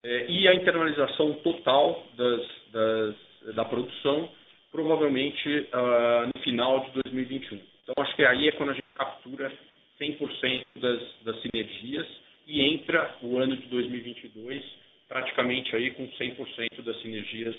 [0.03, 2.41] é, e a internalização total das,
[2.71, 4.29] das, da produção
[4.71, 7.61] provavelmente uh, no final de 2021.
[7.83, 9.51] Então acho que aí é quando a gente captura
[9.99, 12.07] 100% das, das sinergias
[12.47, 14.63] e entra o ano de 2022
[15.07, 17.55] praticamente aí com 100% das sinergias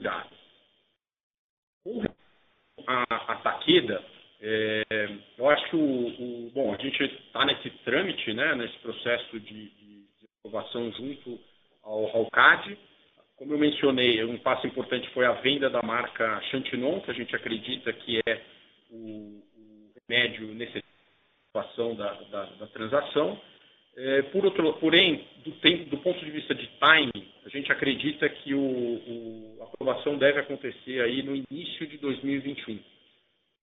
[0.00, 0.38] dadas.
[1.84, 2.02] Com
[2.86, 4.02] a, a Taqueda,
[4.40, 4.82] é,
[5.38, 9.68] eu acho que o, o, bom, a gente está nesse trâmite, né, nesse processo de,
[9.70, 11.40] de, de aprovação junto
[11.82, 12.78] ao, ao, CAD.
[13.36, 17.34] Como eu mencionei, um passo importante foi a venda da marca Chantinon, que a gente
[17.34, 18.40] acredita que é
[18.90, 20.91] o, o remédio necessário
[21.52, 23.38] participação da, da, da transação.
[23.94, 28.26] É, por outro, porém, do, tempo, do, ponto de vista de timing, a gente acredita
[28.28, 32.78] que o, o, a aprovação deve acontecer aí no início de 2021,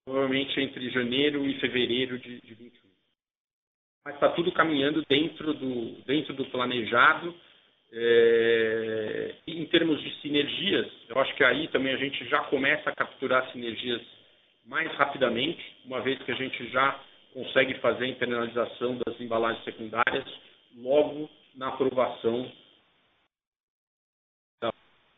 [0.05, 2.71] provavelmente entre janeiro e fevereiro de 2021.
[4.05, 7.33] mas está tudo caminhando dentro do, dentro do planejado.
[7.91, 12.95] É, em termos de sinergias, eu acho que aí também a gente já começa a
[12.95, 13.99] capturar sinergias
[14.63, 17.03] mais rapidamente, uma vez que a gente já
[17.33, 20.25] consegue fazer a internalização das embalagens secundárias
[20.75, 22.51] logo na aprovação
[24.61, 24.71] da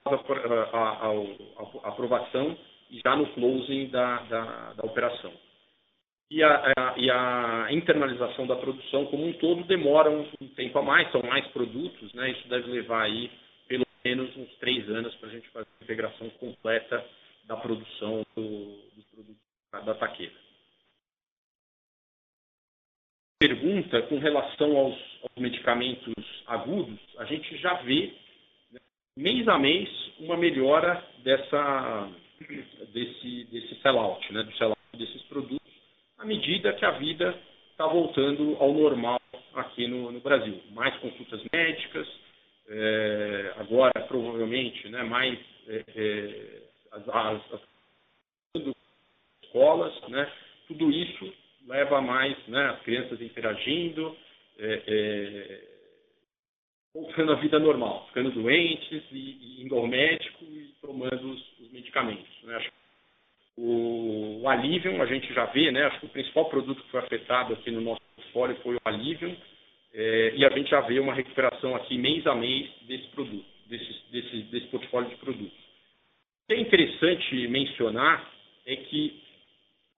[0.06, 1.12] a, a,
[1.84, 2.58] a, aprovação
[2.90, 5.32] e já no closing da, da, da operação.
[6.30, 10.82] E a, e a, internalização da produção como um todo demora um, um tempo a
[10.82, 12.32] mais, são mais produtos, né?
[12.32, 13.30] Isso deve levar aí
[13.68, 17.06] pelo menos uns três anos para a gente fazer a integração completa
[17.46, 19.42] da produção do, dos produtos
[19.72, 20.51] da taqueira.
[23.42, 26.14] Pergunta com relação aos, aos medicamentos
[26.46, 28.14] agudos, a gente já vê
[28.72, 28.80] né,
[29.18, 29.90] mês a mês
[30.20, 32.08] uma melhora dessa,
[32.94, 35.74] desse, desse sell-out, né, do sell-out desses produtos,
[36.20, 37.36] à medida que a vida
[37.72, 39.20] está voltando ao normal
[39.56, 40.62] aqui no, no Brasil.
[40.70, 42.08] Mais consultas médicas,
[42.70, 46.62] é, agora provavelmente né, mais é,
[46.92, 48.76] as, as, as
[49.44, 50.32] escolas, né?
[50.68, 54.16] Tudo isso leva mais né, as crianças interagindo,
[54.58, 55.62] é, é,
[56.94, 61.72] voltando à vida normal, ficando doentes e, e indo ao médico e tomando os, os
[61.72, 62.44] medicamentos.
[62.44, 62.56] Né?
[62.56, 62.72] Acho
[63.58, 65.84] o, o Alivium, a gente já vê, né?
[65.86, 69.36] Acho que o principal produto que foi afetado aqui no nosso portfólio foi o Alivium,
[69.94, 73.94] é, e a gente já vê uma recuperação aqui mês a mês desse produto, desse,
[74.12, 75.60] desse, desse portfólio de produtos.
[75.60, 78.32] O que é interessante mencionar
[78.66, 79.22] é que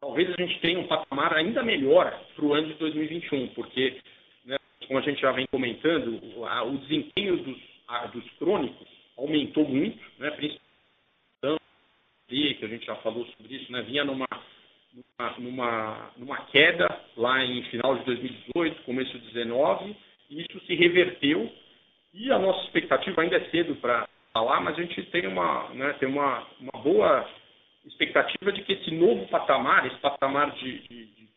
[0.04, 4.02] talvez a gente tenha um patamar ainda melhor para o ano de 2021, porque,
[4.44, 7.58] né, como a gente já vem comentando, o, desempenho dos,
[8.12, 8.88] dos crônicos
[9.18, 10.62] aumentou muito, né, principalmente
[12.60, 14.28] que a gente já falou sobre isso, né, vinha numa,
[14.94, 19.96] numa, numa, numa queda lá em final de 2018, começo de 2019,
[20.32, 21.50] e isso se reverteu,
[22.14, 25.94] e a nossa expectativa ainda é cedo para falar, mas a gente tem uma, né,
[25.94, 27.26] tem uma, uma boa
[27.86, 31.30] expectativa de que esse novo patamar, esse patamar de, de, de,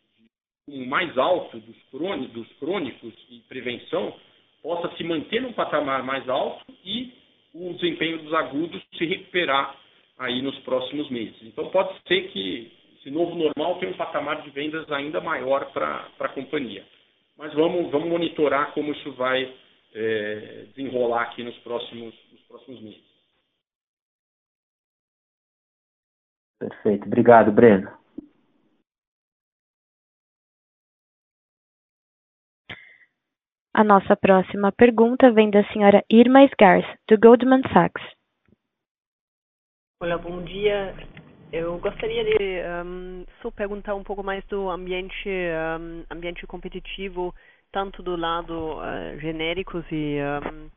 [0.68, 4.14] de mais alto dos crônicos, dos crônicos e prevenção,
[4.62, 7.12] possa se manter num patamar mais alto e
[7.54, 9.76] o desempenho dos agudos se recuperar
[10.18, 11.36] aí nos próximos meses.
[11.42, 16.08] Então pode ser que esse novo normal tenha um patamar de vendas ainda maior para
[16.18, 16.84] a companhia.
[17.36, 19.52] Mas vamos, vamos monitorar como isso vai
[19.94, 23.15] é, desenrolar aqui nos próximos, nos próximos meses.
[26.58, 27.06] Perfeito.
[27.06, 27.90] Obrigado, Breno.
[33.74, 38.02] A nossa próxima pergunta vem da senhora Irma Sgars, do Goldman Sachs.
[40.00, 40.94] Olá, bom dia.
[41.52, 47.34] Eu gostaria de um, só perguntar um pouco mais do ambiente, um, ambiente competitivo,
[47.70, 50.70] tanto do lado uh, genéricos e um,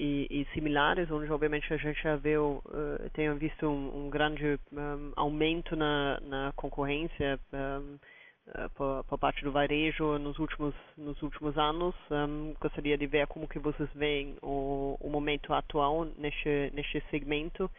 [0.00, 4.58] e, e, similares, onde obviamente a gente já viu, uh, tem visto um, um grande
[4.72, 7.98] um, aumento na, na concorrência um,
[8.46, 11.94] uh, por, por, parte do varejo nos últimos, nos últimos anos.
[12.58, 17.70] gostaria de ver como que vocês veem o, o momento atual neste, neste segmento.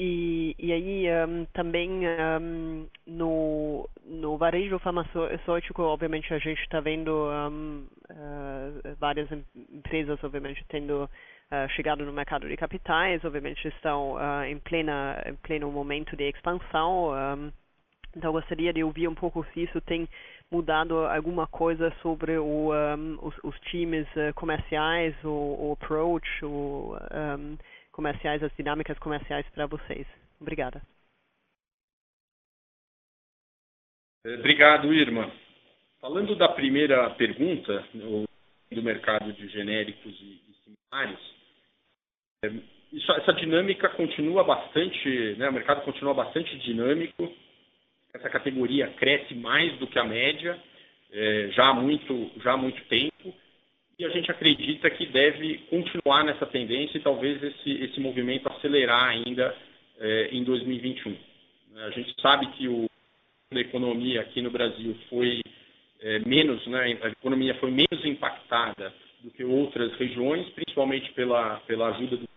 [0.00, 7.08] E, e aí um, também um, no, no varejo farmacêutico, obviamente a gente está vendo
[7.08, 11.08] uh, várias empresas, obviamente, tendo
[11.52, 16.28] uh, chegado no mercado de capitais, obviamente estão uh, em, plena, em pleno momento de
[16.28, 17.12] expansão.
[17.12, 17.52] Um,
[18.16, 20.08] então, gostaria de ouvir um pouco se isso tem
[20.50, 27.58] mudado alguma coisa sobre o, um, os, os, times comerciais, o, o, approach, o um,
[27.92, 30.06] comerciais, as dinâmicas comerciais para vocês.
[30.40, 30.80] Obrigada.
[34.24, 35.30] Obrigado, Irma.
[36.00, 41.35] Falando da primeira pergunta, do mercado de genéricos e, e similares,
[42.92, 47.32] isso, essa dinâmica continua bastante, né, o mercado continua bastante dinâmico,
[48.14, 50.58] essa categoria cresce mais do que a média
[51.12, 53.34] é, já, há muito, já há muito tempo
[53.98, 59.04] e a gente acredita que deve continuar nessa tendência e talvez esse, esse movimento acelerar
[59.04, 59.54] ainda
[59.98, 61.16] é, em 2021.
[61.76, 62.88] A gente sabe que o,
[63.52, 65.40] a economia aqui no Brasil foi
[66.00, 68.92] é, menos, né, a economia foi menos impactada
[69.26, 72.28] do que outras regiões, principalmente pela, pela ajuda do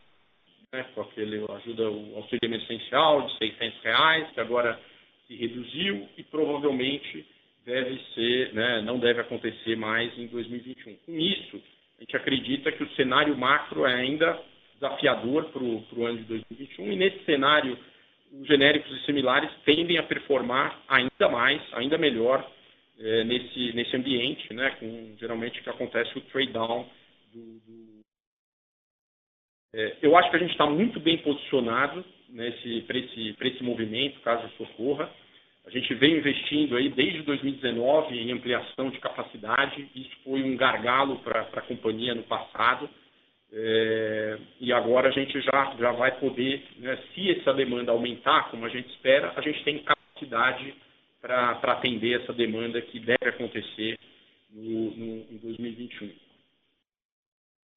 [0.73, 4.79] né, com aquele ajuda o auxílio emergencial de 600 reais, que agora
[5.27, 7.25] se reduziu e provavelmente
[7.63, 10.95] deve ser, né, não deve acontecer mais em 2021.
[11.05, 11.61] Com isso,
[11.97, 14.41] a gente acredita que o cenário macro é ainda
[14.73, 17.77] desafiador para o ano de 2021 e nesse cenário
[18.33, 22.49] os genéricos e similares tendem a performar ainda mais, ainda melhor
[22.99, 26.85] é, nesse, nesse ambiente, né, com geralmente que acontece o trade down
[27.33, 27.99] do, do...
[29.73, 34.19] É, eu acho que a gente está muito bem posicionado nesse para esse, esse movimento,
[34.21, 35.09] caso isso ocorra.
[35.65, 39.87] A gente vem investindo aí desde 2019 em ampliação de capacidade.
[39.95, 42.89] Isso foi um gargalo para a companhia no passado.
[43.51, 48.65] É, e agora a gente já, já vai poder, né, se essa demanda aumentar, como
[48.65, 50.73] a gente espera, a gente tem capacidade
[51.21, 53.97] para atender essa demanda que deve acontecer
[54.51, 56.11] no, no, em 2021.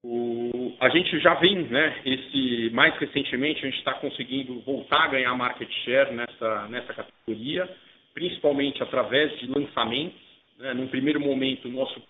[0.04, 5.08] O, a gente já vem, né, esse, mais recentemente, a gente está conseguindo voltar a
[5.08, 7.68] ganhar market share nessa, nessa categoria,
[8.12, 10.20] principalmente através de lançamentos.
[10.58, 12.02] Né, num primeiro momento, nosso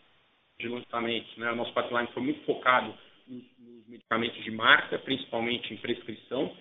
[0.59, 2.95] de lançamentos, né, nosso pipeline foi muito focado
[3.27, 6.55] nos medicamentos de marca, principalmente em prescrição.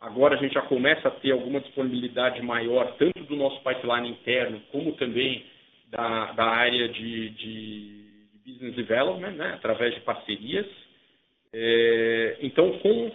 [0.00, 4.60] Agora a gente já começa a ter alguma disponibilidade maior, tanto do nosso pipeline interno,
[4.70, 5.44] como também
[5.90, 8.08] da, da área de, de
[8.46, 10.66] business development, né, através de parcerias.
[11.52, 13.10] É, então, com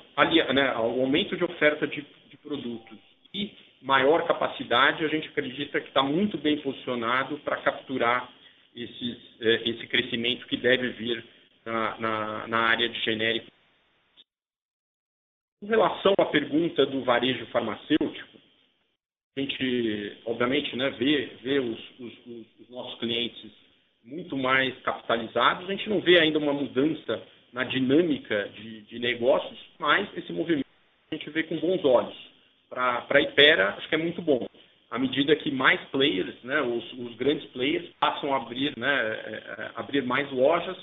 [0.54, 2.98] né, o aumento de oferta de, de, produtos
[3.34, 8.30] e maior capacidade, a gente acredita que está muito bem posicionado para capturar
[8.76, 11.24] esses, é, esse crescimento que deve vir
[11.66, 13.53] na, na, na área de genérico.
[15.64, 18.38] Em relação à pergunta do varejo farmacêutico,
[19.38, 22.14] a gente, obviamente, né, vê, vê os, os,
[22.60, 23.50] os nossos clientes
[24.04, 25.70] muito mais capitalizados.
[25.70, 30.66] A gente não vê ainda uma mudança na dinâmica de, de negócios, mas esse movimento
[31.10, 32.18] a gente vê com bons olhos.
[32.70, 34.46] Para a Ipera, acho que é muito bom.
[34.92, 39.44] À medida que mais players, né, os, os grandes players, passam a abrir, né, é,
[39.60, 40.76] é, abrir mais lojas,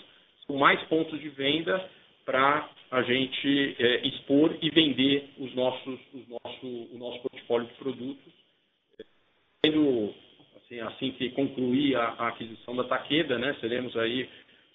[0.47, 1.87] com mais pontos de venda
[2.25, 7.75] para a gente é, expor e vender os nossos, os nosso, o nosso portfólio de
[7.75, 8.33] produtos.
[9.65, 10.15] Sendo
[10.57, 14.29] assim, assim que concluir a, a, aquisição da Taqueda, né, seremos aí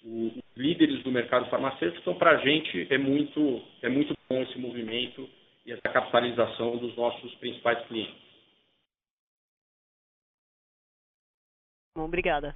[0.04, 2.00] os líderes do mercado farmacêutico.
[2.00, 5.28] Então, para a gente é muito, é muito bom esse movimento
[5.64, 8.26] e essa capitalização dos nossos principais clientes.
[11.96, 12.54] Obrigada.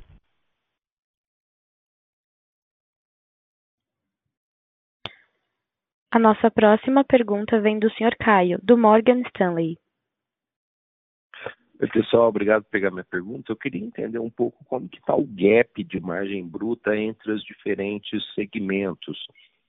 [6.13, 8.17] A nossa próxima pergunta vem do Sr.
[8.19, 9.79] Caio, do Morgan Stanley.
[11.81, 13.53] Oi, pessoal, obrigado por pegar minha pergunta.
[13.53, 17.45] Eu queria entender um pouco como que está o gap de margem bruta entre os
[17.45, 19.17] diferentes segmentos.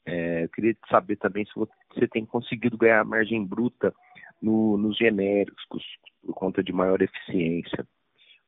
[0.03, 3.93] É, eu queria saber também se você tem conseguido ganhar margem bruta
[4.41, 5.85] no, nos genéricos
[6.25, 7.87] por conta de maior eficiência.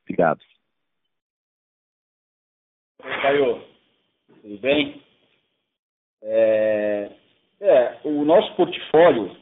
[0.01, 0.41] Obrigado.
[3.03, 3.63] Oi, Caio.
[4.41, 4.99] Tudo bem?
[6.23, 7.22] É,
[7.61, 9.35] é, o nosso portfólio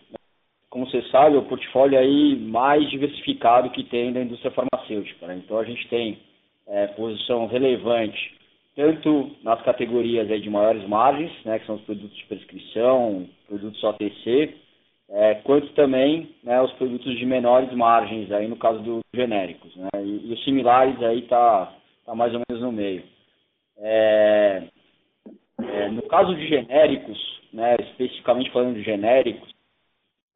[0.71, 5.27] como você sabe, é o portfólio aí mais diversificado que tem da indústria farmacêutica.
[5.27, 5.41] Né?
[5.43, 6.17] Então a gente tem
[6.65, 8.39] é, posição relevante
[8.73, 13.83] tanto nas categorias aí de maiores margens, né, que são os produtos de prescrição, produtos
[13.83, 14.55] OTC,
[15.09, 19.75] é, quanto também né, os produtos de menores margens, aí no caso dos genéricos.
[19.75, 21.73] Né, e, e, os similares aí está
[22.05, 23.03] tá mais ou menos no meio.
[23.77, 24.63] É,
[25.69, 29.49] é, no caso de genéricos, né, especificamente falando de genéricos,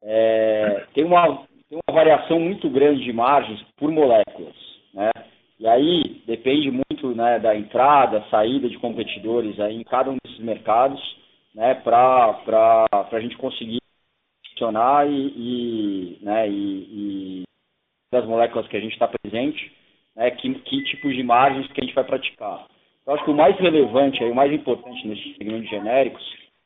[0.02, 4.54] é, tem, uma, tem uma variação muito grande de margens por moléculas.
[4.92, 5.10] Né?
[5.58, 10.40] E aí depende muito né, da entrada, saída de competidores aí em cada um desses
[10.40, 11.00] mercados
[11.54, 13.80] né, para a gente conseguir
[14.50, 17.42] funcionar e, e, né, e, e
[18.12, 19.72] das moléculas que a gente está presente,
[20.14, 22.66] né, que, que tipos de margens que a gente vai praticar.
[23.06, 26.22] Eu acho que o mais relevante, o mais importante nesse segmento de genéricos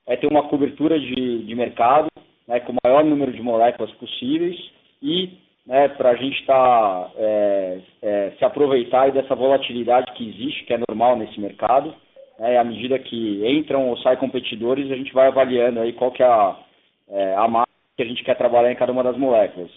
[0.06, 2.08] é ter uma cobertura de, de mercado
[2.48, 4.56] né, com o maior número de moléculas possíveis
[5.02, 10.72] e né, para a gente tá, é, é, se aproveitar dessa volatilidade que existe, que
[10.72, 11.94] é normal nesse mercado.
[12.38, 16.22] Né, à medida que entram ou saem competidores, a gente vai avaliando aí qual que
[16.22, 16.56] é a,
[17.10, 19.70] é, a marca que a gente quer trabalhar em cada uma das moléculas.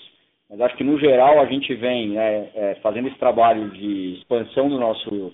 [0.49, 4.70] Mas acho que no geral a gente vem né, é, fazendo esse trabalho de expansão
[4.70, 5.34] do nosso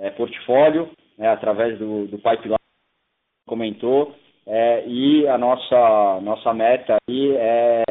[0.00, 6.96] é, portfólio, né, através do, do pipeline que comentou, é, e a nossa, nossa meta
[7.08, 7.84] aí é,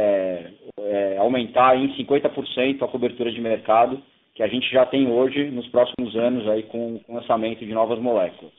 [0.80, 4.01] é aumentar em 50% a cobertura de mercado
[4.34, 7.99] que a gente já tem hoje nos próximos anos aí com o lançamento de novas
[7.99, 8.53] moléculas.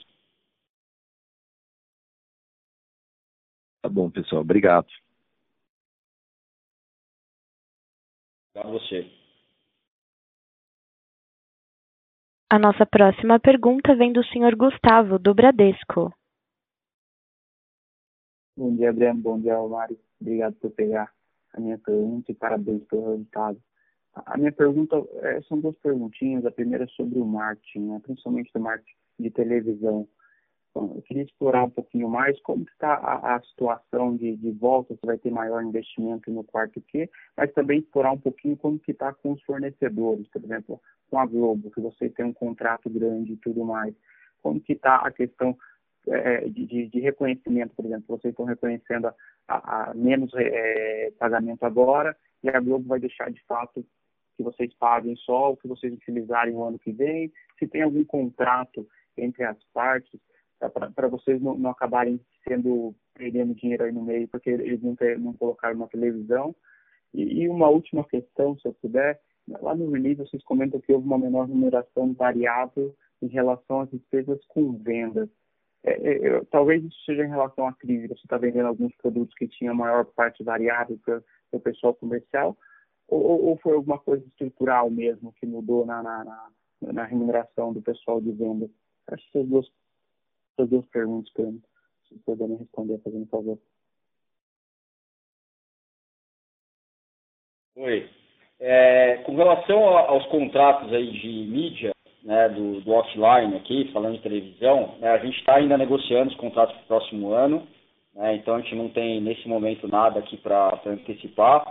[3.83, 4.43] Tá bom, pessoal.
[4.43, 4.89] Obrigado.
[8.55, 9.20] Obrigado a você.
[12.53, 16.13] A nossa próxima pergunta vem do senhor Gustavo, do Bradesco.
[18.57, 19.21] Bom dia, Breno.
[19.21, 19.97] Bom dia, Mário.
[20.21, 21.13] Obrigado por pegar
[21.55, 23.57] a minha pergunta e parabéns pelo resultado.
[24.27, 26.45] A minha pergunta é, são duas perguntinhas.
[26.45, 28.01] A primeira é sobre o marketing, né?
[28.03, 30.09] principalmente do marketing de televisão.
[30.71, 34.97] Então, eu queria explorar um pouquinho mais como está a, a, situação de, de volta,
[34.97, 38.91] se vai ter maior investimento no quarto Q, mas também explorar um pouquinho como que
[38.91, 40.81] está com os fornecedores, por exemplo,
[41.11, 43.95] com a Globo, que você tem um contrato grande e tudo mais.
[44.43, 45.57] Como que está a questão
[46.09, 49.15] é, de, de, reconhecimento, por exemplo, vocês estão reconhecendo a,
[49.49, 53.85] a, a menos é, pagamento agora e a Globo vai deixar de fato
[54.37, 58.05] que vocês paguem só o que vocês utilizarem no ano que vem, se tem algum
[58.05, 60.19] contrato entre as partes,
[60.95, 65.19] para vocês não, não, acabarem sendo perdendo dinheiro aí no meio, porque eles não, ter,
[65.19, 66.55] não colocaram na televisão.
[67.13, 71.07] E, e, uma última questão, se eu puder, lá no release vocês comentam que houve
[71.07, 75.29] uma menor numeração variável em relação às despesas com vendas.
[75.83, 79.35] É, é, eu, talvez isso seja em relação à crise, você está vendendo alguns produtos
[79.35, 81.23] que tinham maior parte variável para
[81.53, 82.57] o pessoal comercial,
[83.09, 87.83] ou, ou, foi alguma coisa estrutural mesmo que mudou na, na, na, na remuneração do
[87.83, 88.71] pessoal de venda?
[89.09, 89.73] Acho que essas duas,
[90.53, 91.61] essas duas perguntas, Pedro,
[92.09, 93.59] se puderem responder, fazendo favor.
[97.77, 98.20] Oi.
[98.61, 101.93] É, com relação aos contratos aí de mídia,
[102.23, 106.37] né, do, do offline aqui, falando de televisão, né, a gente está ainda negociando os
[106.37, 107.67] contratos para o próximo ano,
[108.15, 111.65] né, então a gente não tem nesse momento nada aqui para antecipar,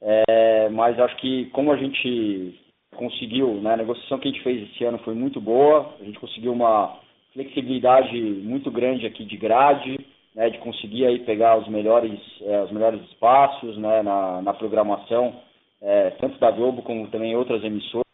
[0.00, 2.58] é, mas acho que como a gente
[2.96, 6.18] conseguiu, né, a negociação que a gente fez esse ano foi muito boa, a gente
[6.18, 6.98] conseguiu uma
[7.34, 9.98] flexibilidade muito grande aqui de grade,
[10.34, 15.34] né, de conseguir aí pegar os melhores, é, os melhores espaços né, na, na programação,
[15.82, 18.06] é, tanto da Globo como também outras emissoras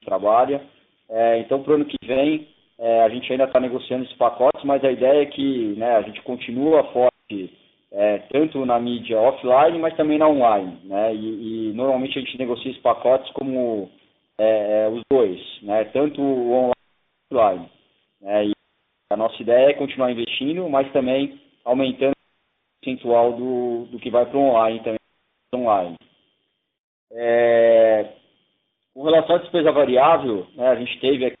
[0.00, 0.62] que trabalha.
[1.08, 2.48] É, então, para o ano que vem,
[2.78, 6.02] é, a gente ainda está negociando esses pacotes, mas a ideia é que né, a
[6.02, 7.52] gente continua forte
[7.92, 10.78] é, tanto na mídia offline, mas também na online.
[10.84, 11.14] Né?
[11.14, 13.90] E, e normalmente a gente negocia esses pacotes como
[14.38, 15.84] é, é os dois, né?
[15.86, 16.72] tanto o online
[17.30, 17.70] quanto o offline.
[18.20, 18.46] Né?
[18.46, 18.52] E
[19.10, 24.26] a nossa ideia é continuar investindo, mas também aumentando o percentual do, do que vai
[24.26, 24.98] para o online também.
[25.54, 25.96] Online.
[27.14, 28.06] É,
[28.92, 31.36] com relação à despesa variável, né, a gente teve aqui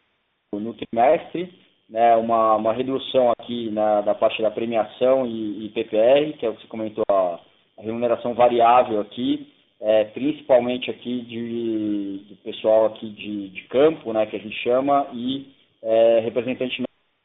[0.52, 1.52] no trimestre
[1.88, 6.48] né, uma, uma redução aqui na, da parte da premiação e, e PPR, que é
[6.48, 7.40] o que você comentou, a,
[7.78, 14.26] a remuneração variável aqui, é, principalmente aqui de, do pessoal aqui de, de campo, né,
[14.26, 15.52] que a gente chama, e
[15.82, 16.82] é, representante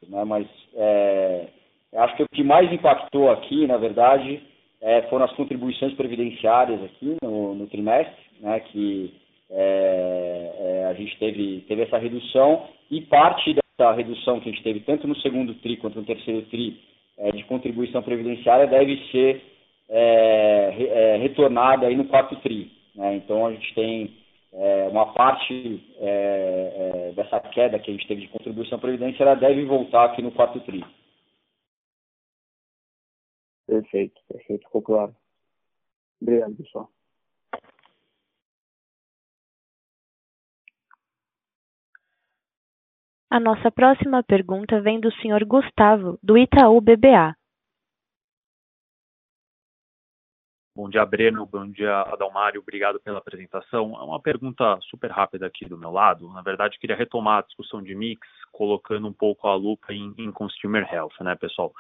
[0.08, 1.48] né, mas é,
[1.96, 4.42] acho que o que mais impactou aqui, na verdade,
[4.82, 9.14] é, foram as contribuições previdenciárias aqui no, no trimestre, né, que
[9.50, 14.64] é, é, a gente teve, teve essa redução e parte dessa redução que a gente
[14.64, 16.80] teve tanto no segundo TRI quanto no terceiro TRI
[17.18, 19.42] é, de contribuição previdenciária deve ser
[19.90, 22.72] é, é, retornada aí no quarto TRI.
[22.96, 23.16] Né?
[23.16, 24.18] Então a gente tem
[24.54, 25.84] é, uma parte
[27.16, 30.86] dessa queda que a gente teve de contribuição previdenciária deve voltar aqui no quarto TRI.
[33.68, 35.16] Perfeito, perfeito, ficou claro.
[36.22, 36.90] Obrigado, pessoal.
[43.32, 45.46] A nossa próxima pergunta vem do Sr.
[45.46, 47.36] Gustavo, do Itaú BBA.
[50.76, 51.46] Bom dia, Breno.
[51.46, 52.60] Bom dia, Adalmário.
[52.60, 53.96] Obrigado pela apresentação.
[54.00, 56.28] É uma pergunta super rápida aqui do meu lado.
[56.34, 60.32] Na verdade, queria retomar a discussão de mix, colocando um pouco a lupa em, em
[60.32, 61.72] consumer health, né, pessoal?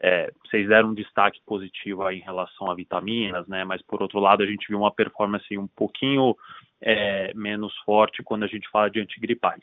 [0.00, 3.62] É, vocês deram um destaque positivo aí em relação a vitaminas, né?
[3.62, 6.34] Mas por outro lado, a gente viu uma performance um pouquinho
[6.80, 9.62] é, menos forte quando a gente fala de antigripais.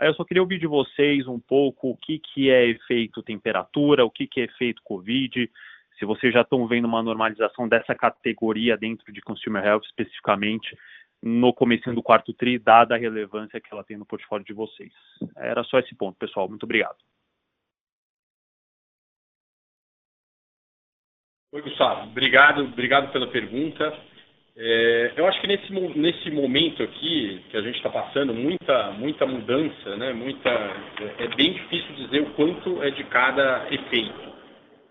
[0.00, 4.10] Eu só queria ouvir de vocês um pouco o que, que é efeito temperatura, o
[4.10, 5.50] que, que é efeito Covid,
[5.98, 10.76] se vocês já estão vendo uma normalização dessa categoria dentro de Consumer Health especificamente
[11.20, 14.92] no começo do quarto TRI, dada a relevância que ela tem no portfólio de vocês.
[15.36, 16.48] Era só esse ponto, pessoal.
[16.48, 16.96] Muito obrigado.
[21.50, 22.10] Oi, Gustavo.
[22.10, 23.92] Obrigado, obrigado pela pergunta.
[24.60, 29.24] É, eu acho que nesse, nesse momento aqui que a gente está passando, muita, muita
[29.24, 30.12] mudança, né?
[30.12, 34.32] muita, é, é bem difícil dizer o quanto é de cada efeito.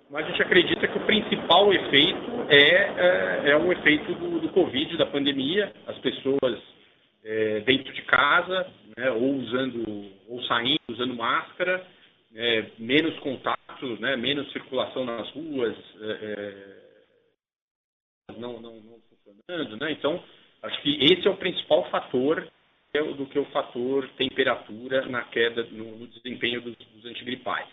[0.09, 4.47] Mas a gente acredita que o principal efeito é, é, é um efeito do, do,
[4.49, 6.57] Covid, da pandemia, as pessoas
[7.26, 11.86] é, dentro de casa, né, ou usando, ou saindo, usando máscara,
[12.34, 16.78] é, menos contato, né, menos circulação nas ruas, é,
[18.30, 19.91] é, não, não, não funcionando, né?
[19.91, 20.23] Então,
[20.63, 22.47] acho que esse é o principal fator
[23.15, 27.67] do que o fator temperatura na queda, no, desempenho dos, dos, antigripais.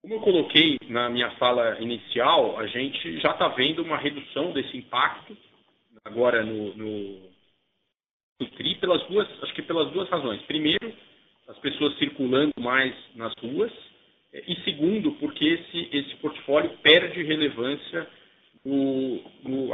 [0.00, 4.76] Como eu coloquei na minha fala inicial, a gente já está vendo uma redução desse
[4.76, 5.36] impacto
[6.04, 7.30] agora no, no,
[8.40, 10.40] no TRI, pelas duas, acho que pelas duas razões.
[10.42, 10.94] Primeiro,
[11.48, 13.72] as pessoas circulando mais nas ruas,
[14.32, 18.08] e segundo, porque esse, esse portfólio perde relevância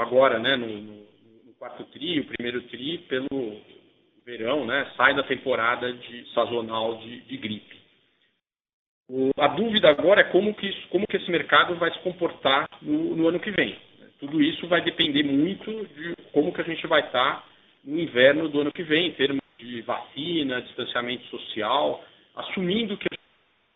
[0.01, 1.05] agora, né, no, no,
[1.59, 3.61] quarto tri, o primeiro tri, pelo
[4.25, 7.77] verão, né, sai da temporada de, sazonal de, de gripe.
[9.09, 12.69] O, a dúvida agora é como que, isso, como que esse mercado vai se comportar
[12.81, 13.77] no, no ano que vem.
[14.19, 17.45] Tudo isso vai depender muito de como que a gente vai estar
[17.85, 22.03] no inverno do ano que vem, em termos de vacina, distanciamento social,
[22.35, 23.14] assumindo que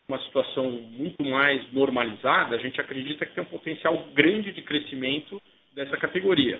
[0.09, 5.41] uma situação muito mais normalizada, a gente acredita que tem um potencial grande de crescimento
[5.75, 6.59] dessa categoria,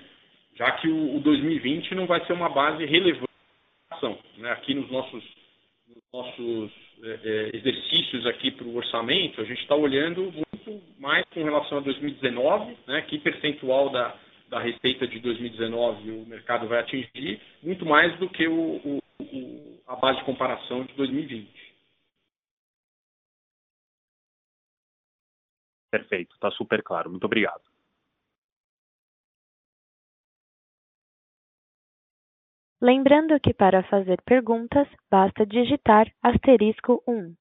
[0.55, 3.27] já que o, 2020 não vai ser uma base relevante.
[4.37, 4.51] Né?
[4.53, 5.25] Aqui nos nossos,
[5.89, 6.71] nos nossos
[7.03, 11.79] é, é exercícios aqui para o orçamento, a gente está olhando muito mais com relação
[11.79, 13.01] a 2019, né?
[13.03, 14.15] que percentual da,
[14.51, 19.97] da receita de 2019 o mercado vai atingir, muito mais do que o, o, a
[19.97, 21.58] base de comparação de 2020.
[25.91, 27.11] Perfeito, está super claro.
[27.11, 27.63] Muito obrigado.
[32.81, 37.35] Lembrando que para fazer perguntas, basta digitar asterisco 1.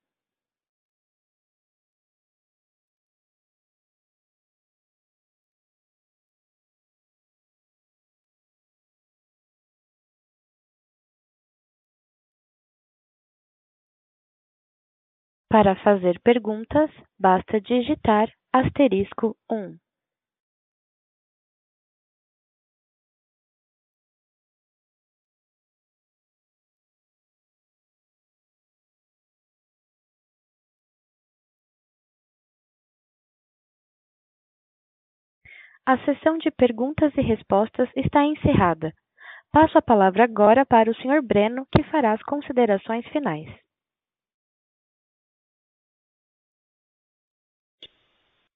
[15.49, 19.77] Para fazer perguntas, basta digitar asterisco um.
[35.85, 38.91] A sessão de perguntas e respostas está encerrada.
[39.53, 41.21] Passo a palavra agora para o Sr.
[41.21, 43.66] Breno, que fará as considerações finais.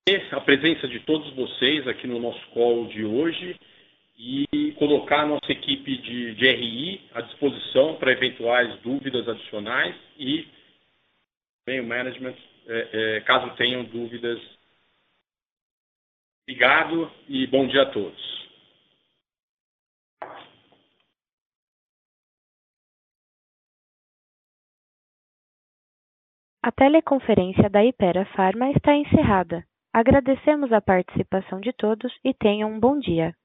[0.10, 3.56] A presença de todos vocês aqui no nosso call de hoje
[4.18, 10.48] e colocar a nossa equipe de, de RI à disposição para eventuais dúvidas adicionais e
[11.68, 12.36] bem o management,
[12.68, 14.42] é, é, caso tenham dúvidas.
[16.50, 18.50] Obrigado e bom dia a todos.
[26.64, 29.64] A teleconferência da Ipera Pharma está encerrada.
[29.94, 33.36] Agradecemos a participação de todos e tenham um bom dia.